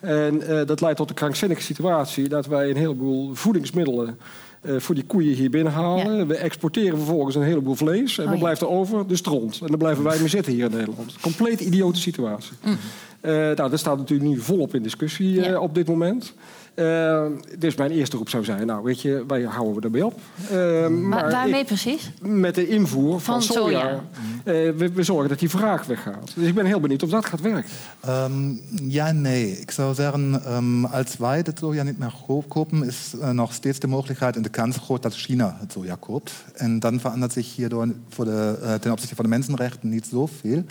En 0.00 0.42
dat 0.66 0.80
leidt 0.80 0.96
tot 0.96 1.08
de 1.08 1.14
krankzinnige 1.14 1.62
situatie 1.62 2.28
dat 2.28 2.46
wij 2.46 2.70
een 2.70 2.76
heleboel 2.76 3.34
voedingsmiddelen 3.34 4.18
eh, 4.64 4.74
voor 4.78 4.94
die 4.94 5.04
koeien 5.04 5.34
hier 5.34 5.50
binnenhalen. 5.50 6.16
Ja. 6.16 6.26
We 6.26 6.36
exporteren 6.36 6.96
vervolgens 6.96 7.34
een 7.34 7.42
heleboel 7.42 7.74
vlees. 7.74 8.18
En 8.18 8.24
Oh, 8.24 8.30
wat 8.30 8.38
blijft 8.38 8.60
er 8.60 8.68
over? 8.68 9.06
De 9.06 9.16
stront. 9.16 9.60
En 9.60 9.66
dan 9.66 9.78
blijven 9.78 10.04
wij 10.04 10.18
mee 10.18 10.28
zitten 10.28 10.52
hier 10.52 10.64
in 10.64 10.76
Nederland. 10.76 11.14
Compleet 11.20 11.60
idiote 11.60 12.00
situatie. 12.00 12.56
Mm. 12.64 12.76
Eh, 13.20 13.32
nou, 13.32 13.70
dat 13.70 13.78
staat 13.78 13.98
natuurlijk 13.98 14.30
nu 14.30 14.38
volop 14.38 14.74
in 14.74 14.82
discussie 14.82 15.44
eh, 15.44 15.60
op 15.60 15.74
dit 15.74 15.86
moment. 15.86 16.34
Eh, 16.74 17.24
dus 17.58 17.74
mijn 17.76 17.90
eerste 17.90 18.16
roep 18.16 18.28
zou 18.28 18.44
zijn, 18.44 18.66
nou 18.66 18.82
weet 18.82 19.00
je, 19.00 19.24
wij 19.26 19.42
houden 19.42 19.74
we 19.74 19.80
ermee 19.80 20.06
op. 20.06 20.20
Eh, 20.50 20.88
Maar 20.88 21.30
waarmee 21.30 21.60
ik- 21.60 21.66
precies? 21.66 22.10
met 22.20 22.54
de 22.54 22.68
invoer 22.68 23.20
van, 23.20 23.20
Van 23.20 23.42
soja. 23.42 23.80
soja. 23.80 24.00
eh, 24.44 24.70
we, 24.76 24.90
we 24.94 25.02
zorgen 25.02 25.28
dat 25.28 25.38
die 25.38 25.50
vraag 25.50 25.86
weggaat. 25.86 26.32
Dus 26.34 26.48
ik 26.48 26.54
ben 26.54 26.66
heel 26.66 26.80
benieuwd 26.80 27.02
of 27.02 27.10
dat 27.10 27.24
gaat 27.26 27.40
werken. 27.40 27.70
Ähm, 28.08 28.58
ja, 28.88 29.12
nee. 29.12 29.60
Ik 29.60 29.70
zou 29.70 29.94
zeggen, 29.94 30.42
ähm, 30.46 30.84
als 30.84 31.16
wij 31.16 31.36
het 31.36 31.58
soja 31.58 31.82
niet 31.82 31.98
meer 31.98 32.14
ko- 32.26 32.44
kopen, 32.48 32.84
is 32.84 33.12
nog 33.32 33.52
steeds 33.52 33.78
de 33.78 33.86
mogelijkheid 33.86 34.36
en 34.36 34.42
de 34.42 34.48
kans 34.48 34.76
groot 34.76 35.02
dat 35.02 35.14
China 35.14 35.56
het 35.60 35.72
soja 35.72 35.96
koopt. 36.00 36.32
En 36.54 36.78
dan 36.78 37.00
verandert 37.00 37.32
zich 37.32 37.54
hierdoor 37.54 37.86
voor 38.08 38.24
de, 38.24 38.76
ten 38.80 38.92
opzichte 38.92 39.14
van 39.14 39.24
de 39.24 39.30
mensenrechten 39.30 39.88
niet 39.88 40.06
zoveel. 40.10 40.62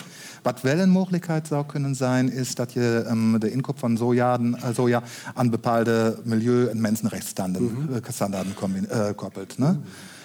Wat 0.42 0.60
wel 0.60 0.78
een 0.78 0.90
mogelijkheid 0.90 1.46
zou 1.46 1.66
kunnen 1.66 1.94
zijn, 1.94 2.32
is 2.32 2.54
dat 2.54 2.72
je 2.72 3.04
ähm, 3.06 3.38
de 3.38 3.50
inkoop 3.50 3.78
van 3.78 3.96
soja, 3.96 4.38
soja 4.74 5.02
aan 5.34 5.50
bepaalde 5.50 5.92
de 5.94 6.16
milieu- 6.22 6.66
en 6.66 6.80
mensenrechtsstandaarden 6.80 8.54
mm 8.60 8.86
uh, 8.90 9.06
koppelt. 9.16 9.58
Ne? 9.58 9.76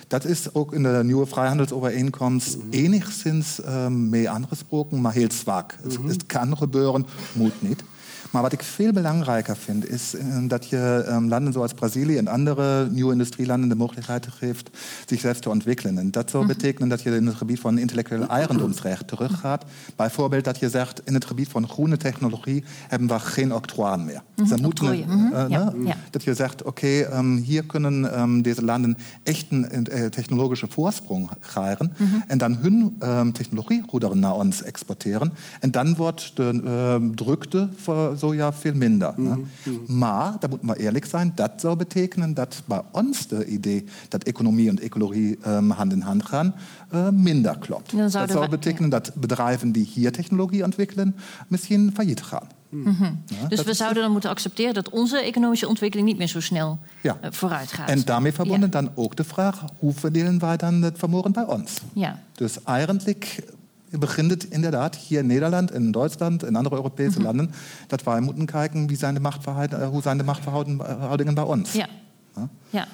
Dat 0.08 0.26
is 0.26 0.54
ook 0.54 0.74
in 0.74 0.84
de 0.84 1.02
nieuwe 1.04 1.26
vrijhandelsovereenkomst 1.26 2.58
mm 2.58 2.68
enigszins 2.70 3.60
um, 3.68 4.10
mee 4.10 4.30
aangesproken, 4.30 5.02
maar 5.02 5.14
heel 5.14 5.32
zwak. 5.32 5.76
Het, 5.82 5.98
het 6.08 6.26
kan 6.26 6.58
gebeuren, 6.58 7.06
moet 7.34 7.62
niet. 7.62 7.84
Maar 8.32 8.42
wat 8.42 8.52
ik 8.52 8.64
veel 8.64 8.92
belangrijker 8.92 9.56
finde, 9.56 9.88
ist, 9.88 10.18
dass 10.48 10.70
je 10.70 11.06
ähm, 11.08 11.30
Landen 11.30 11.54
zoals 11.54 11.74
Brazilië 11.74 12.18
en 12.18 12.28
andere 12.28 12.90
nieuwe 12.90 13.12
industrielanden 13.12 13.70
de 13.70 13.76
mogelijkheid 13.76 14.28
geeft 14.28 14.70
zich 15.06 15.20
selbst 15.20 15.42
te 15.42 15.50
ontwikkelen. 15.50 15.98
En 15.98 16.12
dat 16.12 16.30
zou 16.30 16.46
mhm. 16.46 16.54
betekenen 16.54 16.90
dat 16.90 17.02
je 17.02 17.16
in 17.16 17.26
het 17.26 17.36
gebied 17.36 17.60
van 17.60 17.78
intellectueel 17.78 18.28
eigendomsrecht 18.28 19.08
teruggaat. 19.08 19.64
Bijvoorbeeld 19.96 20.44
dat 20.44 20.60
je 20.60 20.70
zegt, 20.70 21.02
in 21.06 21.14
het 21.14 21.26
gebied 21.26 21.48
van 21.48 21.70
groene 21.70 21.98
technologie 21.98 22.64
hebben 22.88 23.08
we 23.08 23.20
geen 23.20 23.54
octroien 23.54 24.06
meer. 24.06 24.22
Mm 24.36 24.46
-hmm. 24.46 24.62
moeten, 24.62 24.96
mm 24.96 25.04
-hmm. 25.04 25.50
ja. 25.50 25.74
Ja. 25.84 25.96
Dat 26.10 26.24
je 26.24 26.34
zegt, 26.34 26.64
oké, 26.64 26.70
okay, 26.70 27.20
um, 27.20 27.36
hier 27.36 27.66
kunnen 27.66 28.20
um, 28.20 28.42
deze 28.42 28.64
landen 28.64 28.98
echt 29.24 29.46
een 29.50 29.88
uh, 29.92 30.06
technologische 30.06 30.68
voorsprong 30.70 31.30
krijgen. 31.40 31.94
En 32.28 32.38
dan 32.38 32.56
hun 32.56 32.98
um, 33.04 33.34
technologiegoederen 33.34 34.20
naar 34.20 34.36
ons 34.36 34.64
exporteren. 34.64 35.34
En 35.60 35.72
dan 35.72 35.96
wordt 35.96 36.32
de 36.36 37.12
drukte 37.16 37.70
voor 37.76 38.18
soja 38.20 38.54
veel 38.54 38.74
minder. 38.74 39.14
Mm 39.16 39.48
-hmm. 39.64 39.98
Maar, 39.98 40.36
daar 40.40 40.50
moet 40.50 40.62
man 40.62 40.76
eerlijk 40.76 41.06
zijn, 41.06 41.32
dat 41.36 41.52
zou 41.56 41.76
betekenen 41.76 42.34
dat 42.34 42.62
bij 42.66 42.82
ons 42.92 43.28
de 43.28 43.46
idee 43.46 43.86
dat 44.08 44.24
economie 44.24 44.70
en 44.70 44.80
ecologie 44.80 45.38
um, 45.48 45.70
hand 45.70 45.92
in 45.92 46.02
hand 46.02 46.26
gaan, 46.26 46.56
uh, 46.94 47.10
minder 47.10 47.58
klopt. 47.58 47.98
Dat 47.98 48.12
zou 48.12 48.50
betekenen 48.50 48.90
dat 48.90 49.12
bedrijven 49.16 49.72
die 49.72 49.86
hier 49.94 50.12
technologie 50.12 50.64
ontwikkelen, 50.64 51.16
misschien 51.48 51.92
failliet 51.94 52.22
gaan. 52.22 52.48
Mm 52.70 52.84
-hmm. 52.86 53.22
ja, 53.26 53.48
dus 53.48 53.64
we 53.64 53.74
zouden 53.74 54.04
dan 54.04 54.12
moeten 54.12 54.30
accepteren 54.30 54.74
dat 54.74 54.90
onze 54.90 55.20
economische 55.22 55.68
ontwikkeling 55.68 56.08
niet 56.08 56.18
meer 56.18 56.28
zo 56.28 56.40
snel 56.40 56.80
ja. 57.02 57.18
uh, 57.24 57.28
vooruit 57.32 57.72
gaat. 57.72 57.90
En 57.90 58.02
daarmee 58.06 58.32
verbonden 58.32 58.70
ja. 58.72 58.82
dan 58.82 58.92
ook 58.96 59.16
de 59.16 59.24
vraag: 59.24 59.64
hoe 59.80 59.94
verdelen 59.94 60.40
wij 60.40 60.58
dan 60.58 60.82
het 60.82 60.98
vermogen 60.98 61.32
bij 61.32 61.46
ons? 61.46 61.82
Ja. 61.94 62.20
Dus 62.34 62.64
eigenlijk 62.64 63.44
begint 63.90 64.32
het 64.32 64.44
inderdaad 64.44 64.96
hier 64.96 65.20
in 65.20 65.28
Nederland, 65.28 65.74
in 65.74 65.92
Duitsland, 65.92 66.46
in 66.46 66.56
andere 66.56 66.76
Europese 66.76 67.18
mhm. 67.18 67.24
landen, 67.24 67.52
dat 67.88 68.04
wij 68.04 68.20
moeten 68.20 68.46
kijken 68.46 68.88
wie 68.88 68.98
zijn 68.98 69.14
de 69.14 69.20
Machtverhoudingen, 69.20 69.88
hoe 69.88 70.02
zijn 70.02 70.18
de 70.18 70.24
Machtverhoudingen 70.24 71.34
bij 71.34 71.44
ons. 71.44 71.74
Ja. 71.74 71.88
ja. 72.36 72.50
ja. 72.70 72.88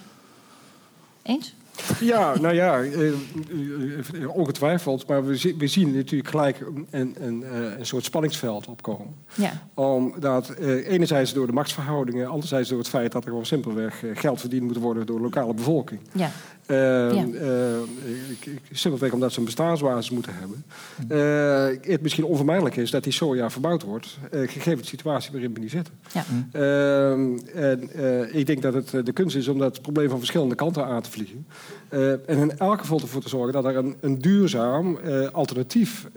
Eens? 1.22 1.56
Ja, 2.00 2.34
nou 2.40 2.56
ja, 2.56 2.80
eh, 2.80 3.08
eh, 3.08 3.16
ongetwijfeld. 4.36 5.08
Maar 5.08 5.26
we, 5.26 5.56
we 5.58 5.68
zien 5.68 5.96
natuurlijk 5.96 6.30
gelijk 6.30 6.60
een, 6.90 7.16
een, 7.20 7.44
eh, 7.44 7.78
een, 7.78 7.86
soort 7.86 8.04
spanningsveld 8.04 8.68
opkomen. 8.68 9.16
Ja. 9.34 9.68
Omdat 9.74 10.50
enerzijds 10.50 11.34
door 11.34 11.48
de 11.48 11.54
machtsverhoudingen, 11.54 12.28
anderzijds 12.28 12.70
door 12.70 12.78
het 12.78 12.90
feit 12.90 13.12
dat 13.12 13.24
er 13.24 13.30
gewoon 13.30 13.46
simpelweg 13.46 14.04
geld 14.14 14.40
verdiend 14.40 14.64
moet 14.64 14.78
worden 14.78 15.06
door 15.06 15.18
de 15.18 15.24
lokale 15.24 15.54
bevolking. 15.54 16.00
Ja. 16.12 16.32
Uh, 16.68 16.78
ja. 17.14 17.26
uh, 17.26 17.78
simpelweg 18.72 19.12
omdat 19.12 19.32
ze 19.32 19.40
een 19.40 19.46
bestaansbasis 19.46 20.10
moeten 20.10 20.34
hebben. 20.36 20.64
Uh, 21.10 21.92
het 21.92 22.02
misschien 22.02 22.24
onvermijdelijk 22.24 22.76
is 22.76 22.92
dat 22.92 23.04
die 23.04 23.14
soja 23.14 23.50
verbouwd 23.50 23.84
wordt, 23.84 24.18
gegeven 24.32 24.78
de 24.78 24.86
situatie 24.86 25.32
waarin 25.32 25.54
we 25.54 25.60
nu 25.60 25.70
zitten. 25.70 25.94
Ja. 26.14 26.24
Ehm, 26.52 27.38
en 27.54 27.90
ik 28.36 28.46
denk 28.46 28.62
dat 28.62 28.74
het 28.74 29.06
de 29.06 29.12
kunst 29.14 29.36
is 29.36 29.48
om 29.48 29.58
dat 29.58 29.82
probleem 29.82 30.10
van 30.10 30.18
verschillende 30.18 30.56
kanten 30.56 30.86
aan 30.86 31.02
te 31.02 31.12
vliegen. 31.12 31.46
En 32.26 32.38
in 32.38 32.58
elk 32.58 32.80
geval 32.80 33.00
ervoor 33.00 33.22
te 33.22 33.30
zorgen 33.30 33.54
dat 33.54 33.66
er 33.66 33.76
een, 33.76 33.96
een 34.00 34.20
duurzaam 34.20 34.98
alternatief 35.32 36.08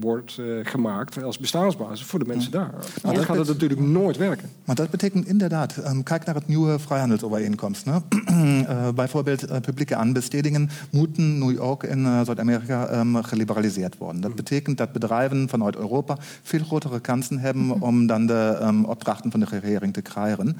wordt 0.00 0.40
gemaakt 0.62 1.22
als 1.22 1.38
bestaansbasis 1.38 2.06
voor 2.06 2.18
de 2.18 2.24
mensen 2.24 2.50
daar. 2.50 2.74
Maar 3.02 3.14
dat 3.14 3.24
gaat 3.24 3.36
het 3.36 3.46
natuurlijk 3.46 3.80
nooit 3.80 4.16
werken. 4.16 4.50
Maar 4.64 4.74
dat 4.76 4.90
betekent 4.90 5.26
inderdaad, 5.26 5.76
um, 5.86 6.02
kijk 6.02 6.24
naar 6.24 6.34
het 6.34 6.46
nieuwe 6.46 6.78
vrijhandelsovereenkomst. 6.78 7.86
Ne? 7.86 8.00
bijvoorbeeld 8.94 9.50
uh, 9.50 9.56
publieke 9.60 9.96
aanbestedingen 9.96 10.70
moeten 10.90 11.46
nu 11.46 11.60
ook 11.60 11.84
in 11.84 11.98
uh, 11.98 12.20
Zuid-Amerika 12.24 12.98
um, 12.98 13.22
geliberaliseerd 13.22 13.98
worden. 13.98 14.20
Dat 14.20 14.34
betekent 14.34 14.78
dat 14.78 14.92
bedrijven 14.92 15.48
vanuit 15.48 15.76
Europa 15.76 16.16
veel 16.42 16.64
grotere 16.64 17.00
kansen 17.00 17.38
hebben 17.38 17.64
mhm. 17.64 17.82
om 17.82 18.06
dan 18.06 18.26
de 18.26 18.58
um, 18.62 18.84
opdrachten 18.84 19.30
van 19.30 19.40
de 19.40 19.46
regering 19.50 19.92
te 19.92 20.02
krijgen. 20.02 20.56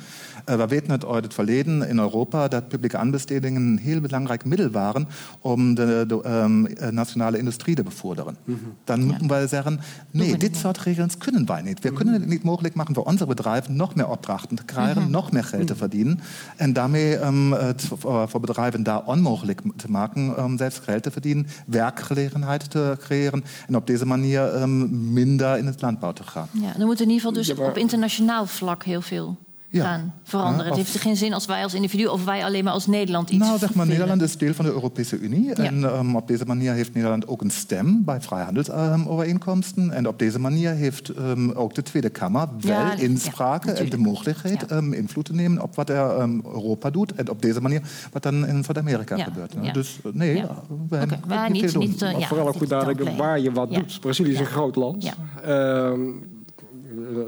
Uh, 0.49 0.57
we 0.57 0.67
weten 0.67 1.09
uit 1.09 1.25
het 1.25 1.35
verleden 1.35 1.89
in 1.89 1.99
Europa 1.99 2.49
dat 2.49 2.69
publieke 2.69 2.97
aanbestedingen 2.97 3.63
een 3.63 3.79
heel 3.79 4.01
belangrijk 4.01 4.23
middel 4.45 4.71
waren 4.71 5.09
om 5.41 5.75
de, 5.75 6.05
de 6.09 6.29
um, 6.29 6.67
nationale 6.91 7.39
industrie 7.39 7.75
te 7.75 7.83
bevorderen. 7.83 8.37
Mm 8.45 8.59
-hmm. 8.63 8.75
Dan 8.85 9.01
ja. 9.01 9.07
moeten 9.07 9.29
wij 9.29 9.47
zeggen, 9.49 9.81
nee, 10.11 10.37
dit 10.37 10.57
soort 10.57 10.79
regels 10.79 11.19
kunnen 11.19 11.47
wij 11.47 11.63
niet. 11.63 11.81
We 11.81 11.89
mm 11.89 11.95
-hmm. 11.95 12.05
kunnen 12.05 12.21
het 12.21 12.31
niet 12.31 12.43
mogelijk 12.43 12.75
maken 12.75 12.95
voor 12.95 13.05
onze 13.05 13.27
bedrijven 13.27 13.77
nog 13.77 13.95
meer 13.95 14.09
opdrachten 14.09 14.57
te 14.57 14.65
krijgen, 14.65 14.97
mm 14.97 15.03
-hmm. 15.03 15.13
nog 15.13 15.33
meer 15.33 15.45
geld 15.45 15.67
te 15.67 15.77
verdienen. 15.77 16.21
En 16.57 16.73
daarmee 16.73 17.25
um, 17.25 17.53
het 17.53 17.89
voor 18.27 18.41
bedrijven 18.41 18.83
daar 18.83 19.03
onmogelijk 19.05 19.61
te 19.77 19.91
maken 19.91 20.43
um, 20.43 20.57
selbst 20.59 20.81
geld 20.83 21.03
te 21.03 21.11
verdienen, 21.11 21.47
werkgelegenheid 21.67 22.71
te 22.71 22.97
creëren 22.99 23.45
en 23.67 23.77
op 23.77 23.87
deze 23.87 24.07
manier 24.07 24.63
um, 24.63 25.13
minder 25.13 25.59
in 25.59 25.67
het 25.67 25.83
landbouw 25.83 26.13
te 26.13 26.23
gaan. 26.23 26.49
Ja, 26.51 26.73
dan 26.77 26.87
moet 26.87 27.01
in 27.01 27.11
ieder 27.11 27.17
geval 27.17 27.33
dus 27.33 27.47
ja, 27.47 27.55
maar... 27.55 27.69
op 27.69 27.79
internationaal 27.79 28.47
vlak 28.47 28.83
heel 28.85 29.01
veel 29.01 29.37
ja. 29.75 29.85
gaan 29.85 30.15
veranderen. 30.23 30.67
het 30.67 30.77
heeft 30.77 30.97
geen 30.97 31.17
zin 31.17 31.33
als 31.33 31.47
wij 31.47 31.63
als 31.63 31.75
individu 31.75 32.07
of 32.07 32.25
wij 32.25 32.45
alleen 32.45 32.65
maar 32.65 32.73
als 32.73 32.87
Nederland 32.87 33.31
iets 33.31 33.45
Nou, 33.45 33.59
zeg 33.59 33.75
maar, 33.75 33.87
Nederland 33.87 34.23
is 34.23 34.37
deel 34.37 34.55
van 34.55 34.65
de 34.65 34.71
Europese 34.71 35.19
Unie. 35.19 35.53
En 35.53 35.83
um, 35.83 36.17
op 36.17 36.29
deze 36.29 36.45
manier 36.45 36.73
heeft 36.73 36.95
Nederland 36.95 37.27
ook 37.27 37.43
een 37.43 37.51
stem 37.51 38.05
bij 38.05 38.21
vrijhandelsovereenkomsten. 38.21 39.91
en 39.91 40.09
op 40.09 40.19
deze 40.19 40.39
manier 40.39 40.71
heeft 40.71 41.09
um, 41.09 41.51
ook 41.51 41.75
de 41.75 41.83
Tweede 41.83 42.11
Kamer 42.11 42.49
wel 42.61 42.93
inspraak 42.97 43.65
en 43.65 43.91
de 43.91 43.99
mogelijkheid 43.99 44.71
um, 44.71 44.93
invloed 44.93 45.25
te 45.25 45.35
nemen 45.35 45.63
op 45.63 45.75
wat 45.75 45.91
er 45.91 46.21
Europa 46.45 46.91
doet. 46.91 47.15
En 47.15 47.31
op 47.31 47.43
deze 47.43 47.61
manier 47.61 47.83
wat 48.13 48.23
dan 48.23 48.47
in 48.47 48.65
Zuid-Amerika 48.65 49.17
gebeurt. 49.17 49.75
Dus 49.75 49.99
nee, 50.13 50.45
we 50.89 50.97
hebben 50.97 51.21
okay. 51.25 51.49
niet, 51.49 51.63
niet, 51.63 51.77
niet 51.77 52.03
uh, 52.03 52.29
Vooral 52.29 52.49
ook 52.49 52.57
goed 52.57 52.69
nadenken 52.69 53.17
waar 53.17 53.41
je 53.41 53.53
wat 53.53 53.75
doet. 53.75 54.01
Brazilië 54.01 54.33
is 54.33 54.39
een 54.39 54.47
groot 54.47 54.77
land. 54.77 55.13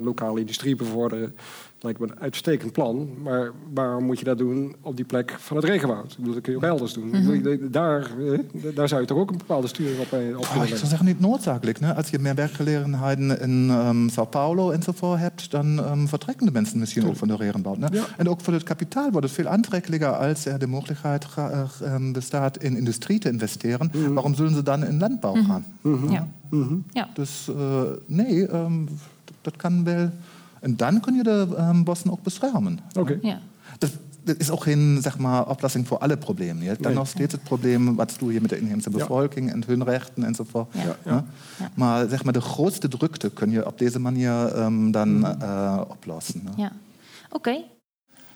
lokale 0.02 0.40
industrie 0.40 0.76
bevorderen 0.76 1.34
lijkt 1.86 2.00
me 2.00 2.06
een 2.06 2.20
uitstekend 2.20 2.72
plan. 2.72 3.08
Maar 3.22 3.50
waarom 3.74 4.04
moet 4.04 4.18
je 4.18 4.24
dat 4.24 4.38
doen 4.38 4.76
op 4.80 4.96
die 4.96 5.04
plek 5.04 5.36
van 5.38 5.56
het 5.56 5.64
regenwoud? 5.64 6.10
Ik 6.10 6.16
bedoel, 6.16 6.34
dat 6.34 6.42
kun 6.42 6.52
je 6.52 6.58
ook 6.58 6.64
elders 6.64 6.92
doen. 6.92 7.08
Mhm. 7.08 7.70
daar, 7.70 8.02
eh, 8.02 8.74
daar 8.74 8.88
zou 8.88 9.00
je 9.00 9.06
toch 9.06 9.18
ook 9.18 9.30
een 9.30 9.38
bepaalde 9.38 9.66
sturing 9.66 9.98
op, 9.98 10.12
eh, 10.12 10.36
op 10.36 10.42
oh, 10.56 10.62
Ik 10.62 10.76
zou 10.76 10.88
zeggen, 10.88 11.06
niet 11.06 11.20
noodzakelijk. 11.20 11.80
Ne? 11.80 11.94
Als 11.94 12.08
je 12.08 12.18
meer 12.18 12.34
werkgelegenheden 12.34 13.40
in 13.40 13.70
um, 13.70 14.08
Sao 14.08 14.24
Paulo 14.24 14.70
enzovoort 14.70 15.18
hebt, 15.18 15.50
dan 15.50 15.90
um, 15.90 16.08
vertrekken 16.08 16.46
de 16.46 16.52
mensen 16.52 16.78
misschien 16.78 17.06
ook 17.06 17.16
van 17.16 17.28
de 17.28 17.36
regenwoud. 17.36 17.78
Ne? 17.78 18.02
En 18.16 18.28
ook 18.28 18.40
voor 18.40 18.52
het 18.52 18.62
kapitaal 18.62 19.10
wordt 19.10 19.26
het 19.26 19.34
veel 19.34 19.48
aantrekkelijker 19.48 20.16
als 20.16 20.44
er 20.44 20.58
de 20.58 20.66
mogelijkheid 20.66 21.26
bestaat 22.12 22.62
in 22.62 22.76
industrie 22.76 23.18
te 23.18 23.30
investeren. 23.30 23.90
Mhm. 23.92 24.12
Waarom 24.12 24.34
zullen 24.34 24.54
ze 24.54 24.62
dan 24.62 24.84
in 24.84 24.98
landbouw 24.98 25.34
mhm. 25.34 25.46
gaan? 25.46 25.64
Ja. 26.10 26.28
ja. 26.92 27.08
Dus 27.14 27.48
uh, 27.50 27.80
nee, 28.06 28.46
dat 29.40 29.56
kan 29.56 29.84
wel 29.84 30.10
en 30.66 30.76
dan 30.76 31.00
kun 31.00 31.14
je 31.14 31.22
de 31.22 31.46
um, 31.58 31.84
bossen 31.84 32.10
ook 32.10 32.22
beschermen. 32.22 32.78
Oké. 32.98 33.18
Ja. 33.22 33.40
Dat, 33.78 33.90
dat, 34.24 34.36
is 34.38 34.50
ook 34.50 34.62
geen 34.62 34.98
zeg 35.02 35.18
maar, 35.18 35.48
oplossing 35.48 35.86
voor 35.86 35.98
alle 35.98 36.16
problemen. 36.16 36.62
Je 36.62 36.68
hebt 36.68 36.82
dan 36.82 36.94
nog 36.94 37.08
steeds 37.08 37.32
het 37.32 37.42
probleem 37.42 37.94
wat 37.94 38.16
doe 38.18 38.32
je 38.32 38.40
met 38.40 38.50
de 38.50 38.58
inheemse 38.58 38.90
bevolking 38.90 39.50
en 39.50 39.62
hun 39.66 39.84
rechten 39.84 40.24
enzovoort. 40.24 40.74
Ja. 40.74 40.96
Ja. 41.04 41.24
Ja. 41.58 41.70
Maar 41.74 42.08
zeg 42.08 42.24
maar, 42.24 42.32
de 42.32 42.40
grootste 42.40 42.88
drukte 42.88 43.30
kun 43.30 43.50
je 43.50 43.66
op 43.66 43.78
deze 43.78 43.98
manier 43.98 44.58
um, 44.58 44.90
dan 44.90 45.26
uh, 45.42 45.80
oplossen. 45.88 46.48
Ja. 46.56 46.72
Oké. 47.30 47.64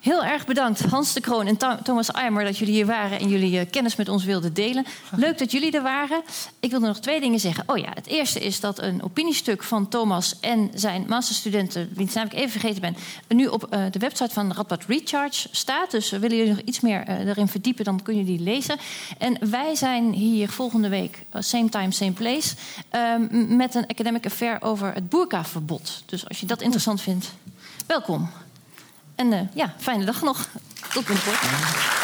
Heel 0.00 0.24
erg 0.24 0.46
bedankt 0.46 0.80
Hans 0.80 1.12
de 1.12 1.20
Kroon 1.20 1.46
en 1.46 1.82
Thomas 1.82 2.10
Eimer 2.10 2.44
dat 2.44 2.58
jullie 2.58 2.74
hier 2.74 2.86
waren 2.86 3.18
en 3.18 3.28
jullie 3.28 3.60
uh, 3.60 3.70
kennis 3.70 3.96
met 3.96 4.08
ons 4.08 4.24
wilden 4.24 4.54
delen. 4.54 4.84
Leuk 5.16 5.38
dat 5.38 5.50
jullie 5.50 5.72
er 5.72 5.82
waren. 5.82 6.22
Ik 6.60 6.70
wilde 6.70 6.86
nog 6.86 7.00
twee 7.00 7.20
dingen 7.20 7.40
zeggen. 7.40 7.64
Oh 7.66 7.78
ja, 7.78 7.90
het 7.94 8.06
eerste 8.06 8.40
is 8.40 8.60
dat 8.60 8.78
een 8.78 9.02
opiniestuk 9.02 9.62
van 9.62 9.88
Thomas 9.88 10.40
en 10.40 10.70
zijn 10.74 11.04
masterstudenten, 11.08 11.90
wiens 11.94 12.14
naam 12.14 12.26
ik 12.26 12.32
even 12.32 12.50
vergeten 12.50 12.80
ben, 12.80 12.96
nu 13.28 13.46
op 13.46 13.66
uh, 13.70 13.84
de 13.90 13.98
website 13.98 14.34
van 14.34 14.52
Radboud 14.52 14.84
Recharge 14.84 15.48
staat. 15.50 15.90
Dus 15.90 16.10
willen 16.10 16.36
jullie 16.36 16.52
nog 16.52 16.62
iets 16.64 16.80
meer 16.80 17.08
uh, 17.08 17.26
erin 17.26 17.48
verdiepen, 17.48 17.84
dan 17.84 18.02
kun 18.02 18.16
je 18.16 18.24
die 18.24 18.40
lezen. 18.40 18.76
En 19.18 19.50
wij 19.50 19.74
zijn 19.74 20.12
hier 20.12 20.48
volgende 20.48 20.88
week, 20.88 21.24
same 21.38 21.68
time, 21.68 21.92
same 21.92 22.12
place, 22.12 22.54
ehm, 22.90 23.56
met 23.56 23.74
een 23.74 23.86
academic 23.86 24.26
affair 24.26 24.62
over 24.62 24.94
het 24.94 25.08
boerkaverbod. 25.08 26.02
Dus 26.06 26.28
als 26.28 26.40
je 26.40 26.46
dat 26.46 26.60
interessant 26.60 27.00
vindt, 27.00 27.32
welkom. 27.86 28.28
En 29.20 29.32
uh, 29.32 29.40
ja, 29.54 29.74
fijne 29.78 30.04
dag 30.04 30.22
nog. 30.22 30.48
Tot 30.92 31.06
binnenkort. 31.06 31.99